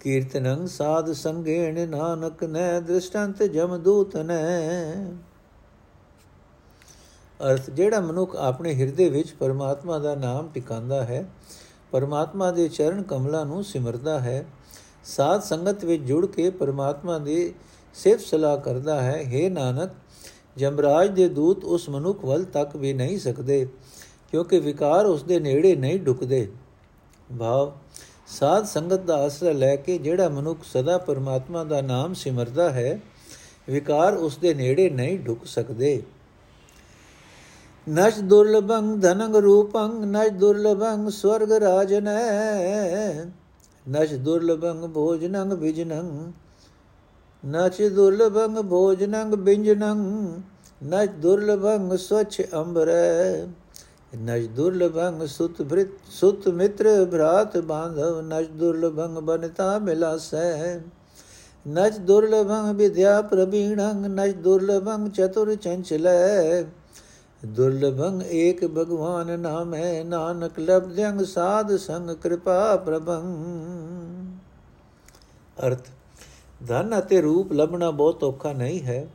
[0.00, 5.06] ਕੀਰਤਨੰ ਸਾਧ ਸੰਗੇਣ ਨਾਨਕ ਨੈ ਦ੍ਰਿਸ਼ਟੰਤ ਜਮਦੂਤ ਨੈ
[7.40, 11.24] ਅਰਥ, ਜਿਹੜਾ ਮਨੁੱਖ ਆਪਣੇ ਹਿਰਦੇ ਵਿੱਚ ਪਰਮਾਤਮਾ ਦਾ ਨਾਮ ਟਿਕਾਉਂਦਾ ਹੈ,
[11.92, 14.44] ਪਰਮਾਤਮਾ ਦੇ ਚਰਨ ਕਮਲਾਂ ਨੂੰ ਸਿਮਰਦਾ ਹੈ,
[15.06, 17.52] ਸਾਧ ਸੰਗਤ ਵਿੱਚ ਜੁੜ ਕੇ ਪਰਮਾਤਮਾ ਦੀ
[17.96, 19.90] ਸਿਫਤ ਸਲਾਹ ਕਰਦਾ ਹੈ हे ਨਾਨਕ,
[20.56, 23.66] ਜਮਰਾਜ ਦੇ ਦੂਤ ਉਸ ਮਨੁੱਖ ਵੱਲ ਤੱਕ ਵੀ ਨਹੀਂ ਸਕਦੇ,
[24.32, 26.46] ਕਿਉਂਕਿ ਵਿਕਾਰ ਉਸ ਦੇ ਨੇੜੇ ਨਹੀਂ ਢੁਕਦੇ
[27.38, 27.72] ਭਾਵ,
[28.28, 32.98] ਸਾਧ ਸੰਗਤ ਦਾ ਆਸਰਾ ਲੈ ਕੇ ਜਿਹੜਾ ਮਨੁੱਖ ਸਦਾ ਪਰਮਾਤਮਾ ਦਾ ਨਾਮ ਸਿਮਰਦਾ ਹੈ,
[33.68, 36.02] ਵਿਕਾਰ ਉਸ ਦੇ ਨੇੜੇ ਨਹੀਂ ਢੁਕ ਸਕਦੇ।
[37.86, 43.24] ਨਚ ਦੁਰਲਭੰ ਧਨੰਗ ਰੂਪੰ ਨਚ ਦੁਰਲਭੰ ਸਵਰਗ ਰਾਜਨੈ।
[43.86, 46.32] ਨਚ ਦੁਰਲਭੰ ਭੋਜਨੰ ਵਿਜਨੰ,
[47.42, 50.40] ਨਚ ਦੁਰਲਭੰਗ ਭੋਜਨੰਗ ਬਿੰਜਨੰਗ
[50.82, 53.46] ਨਚ ਦੁਰਲਭੰਗ ਸਵਛ ਅੰਬਰੈ।
[54.16, 60.80] ਨਚ ਦੁਰਲਭੰਗ ਸੁਤ ਭ੍ਰਿਤ, ਸੁਤ ਮਿੱਤਰ ਭਰਾਤ ਬਾਂਧਵ ਨਚ ਦੁਰਲਭੰਗ ਬਨਤਾ ਮਿਲਾਸੈ।
[61.66, 66.64] ਨਚ ਦੁਰਲਭੰ ਵਿਦਿਆ ਪ੍ਰਬੀਣੰ ਨਚ ਦੁਰਲਭੰ ਚਤੁਰ ਚੰਚਲੈ।
[67.44, 73.22] ਦੁਰਲਭੰ ਏਕ ਭਗਵਾਨ ਨਾਮੈ, ਨਾਨਕ ਲਬਧੰ ਸਾਧ ਸੰਗ ਕਿਰਪਾ ਪ੍ਰਭੰ।
[75.66, 75.88] ਅਰਥ,
[76.68, 79.06] ਧਨ ਅਤੇ ਰੂਪ ਲੱਭਣਾ ਬਹੁਤ ਔਖਾ ਨਹੀਂ ਹੈ।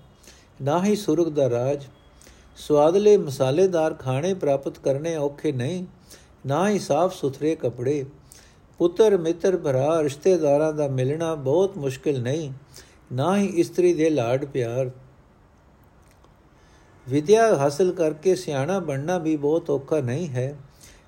[0.61, 1.83] ਨਾ ਹੀ ਸੁਰਗ ਦਾ ਰਾਜ,
[2.57, 5.85] ਸਵਾਦਲੇ ਮਸਾਲੇਦਾਰ ਖਾਣੇ ਪ੍ਰਾਪਤ ਕਰਨੇ ਔਖੇ ਨਹੀਂ।
[6.45, 8.05] ਨਾ ਹੀ ਸਾਫ਼ ਸੁਥਰੇ ਕੱਪੜੇ,
[8.77, 12.53] ਪੁੱਤਰ ਮਿੱਤਰ ਭਰਾ ਰਿਸ਼ਤੇਦਾਰਾਂ ਦਾ ਮਿਲਣਾ ਬਹੁਤ ਮੁਸ਼ਕਿਲ ਨਹੀਂ।
[13.13, 14.89] ਨਾ ਹੀ ਇਸਤਰੀ ਦੇ ਲਾਡ ਪਿਆਰ
[17.09, 20.57] ਵਿਦਿਆ ਹਾਸਲ ਕਰਕੇ ਸਿਆਣਾ ਬਣਨਾ ਵੀ ਬਹੁਤ ਔਖਾ ਨਹੀਂ ਹੈ।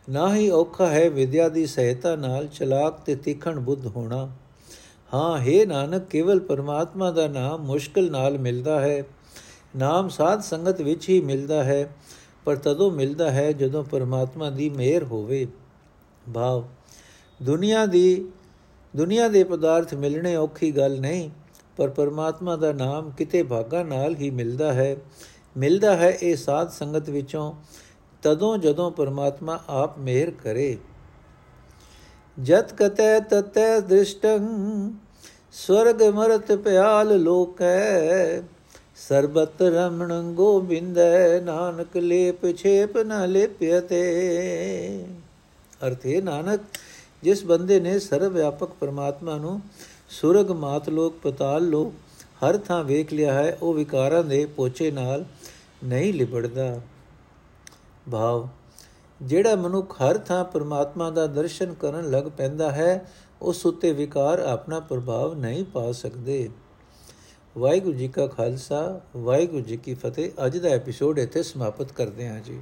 [0.09, 4.29] ਨਾ ਹੀ ਔਖਾ ਹੈ ਵਿਦਿਆ ਦੀ ਸਹਾਇਤਾ ਨਾਲ ਚਲਾਕ ਤੇ ਤੀਖਣ ਬੁੱਧ ਹੋਣਾ।
[5.13, 9.03] ਹਾਂ, ਹੈ ਨਾਨਕ, ਕੇਵਲ ਪਰਮਾਤਮਾ ਦਾ ਨਾਮ ਮੁਸ਼ਕਿਲ ਨਾਲ ਮਿਲਦਾ ਹੈ।
[9.75, 11.95] ਨਾਮ ਸਾਧ ਸੰਗਤ ਵਿੱਚ ਹੀ ਮਿਲਦਾ ਹੈ,
[12.45, 15.47] ਪਰ ਤਦੋਂ ਮਿਲਦਾ ਹੈ ਜਦੋਂ ਪਰਮਾਤਮਾ ਦੀ ਮਿਹਰ ਹੋਵੇ।
[16.33, 16.63] ਭਾਵ,
[17.43, 18.25] ਦੁਨੀਆ ਦੀ,
[18.95, 21.29] ਦੁਨੀਆ ਦੇ ਪਦਾਰਥ ਮਿਲਣੇ ਔਖੀ ਗੱਲ ਨਹੀਂ,
[21.77, 24.95] ਪਰ ਪਰਮਾਤਮਾ ਦਾ ਨਾਮ ਕਿਤੇ ਭਾਗਾ ਨਾਲ ਹੀ ਮਿਲਦਾ ਹੈ।
[25.55, 27.53] ਮਿਲਦਾ ਹੈ ਇਹ ਸਾਧ ਸੰਗਤ ਵਿੱਚੋਂ,
[28.23, 30.77] ਤਦੋਂ ਜਦੋਂ ਪਰਮਾਤਮਾ ਆਪ ਮਿਹਰ ਕਰੇ।
[32.37, 34.47] ਜਤ ਕਤੈ ਤਤੈ ਦ੍ਰਿਸ਼ਟੰ,
[35.53, 38.41] ਸਵਰਗ ਮਰਤ ਪਿਆਲ ਲੋਕੈ।
[38.97, 44.01] ਸਰਬਤ ਰਮਣ ਗੋਬਿੰਦੈ, ਨਾਨਕ ਲੇਪ ਛੇਪ ਨ ਲੇਪਿਅਤੇ।
[45.87, 46.61] ਅਰਥੇ ਨਾਨਕ,
[47.23, 49.59] ਜਿਸ ਬੰਦੇ ਨੇ ਸਰਵ ਵਿਆਪਕ ਪਰਮਾਤਮਾ ਨੂੰ
[50.09, 51.93] ਸੁਰਗ ਮਾਤ ਲੋਕ ਪਤਾਲ ਲੋਕ
[52.45, 55.25] ਹਰ ਥਾਂ ਵੇਖ ਲਿਆ ਹੈ, ਉਹ ਵਿਕਾਰਾਂ ਦੇ ਪੋਚੇ ਨਾਲ
[55.83, 56.81] ਨਹੀਂ ਲਿਬੜਦਾ।
[58.11, 58.47] ਭਾਵ,
[59.21, 64.79] ਜਿਹੜਾ ਮਨੁੱਖ ਹਰ ਥਾਂ ਪਰਮਾਤਮਾ ਦਾ ਦਰਸ਼ਨ ਕਰਨ ਲੱਗ ਪੈਂਦਾ ਹੈ, ਉਸ ਉੱਤੇ ਵਿਕਾਰ ਆਪਣਾ
[64.79, 66.49] ਪ੍ਰਭਾਵ ਨਹੀਂ ਪਾ ਸਕਦੇ।
[67.57, 72.39] ਵਾਹਿਗੁਰੂ ਜੀ ਕਾ ਖਾਲਸਾ, ਵਾਹਿਗੁਰੂ ਜੀ ਕੀ ਫਤਿਹ। ਅੱਜ ਦਾ ਐਪੀਸੋਡ ਇੱਥੇ ਸਮਾਪਤ ਕਰਦੇ ਹਾਂ
[72.39, 72.61] ਜੀ।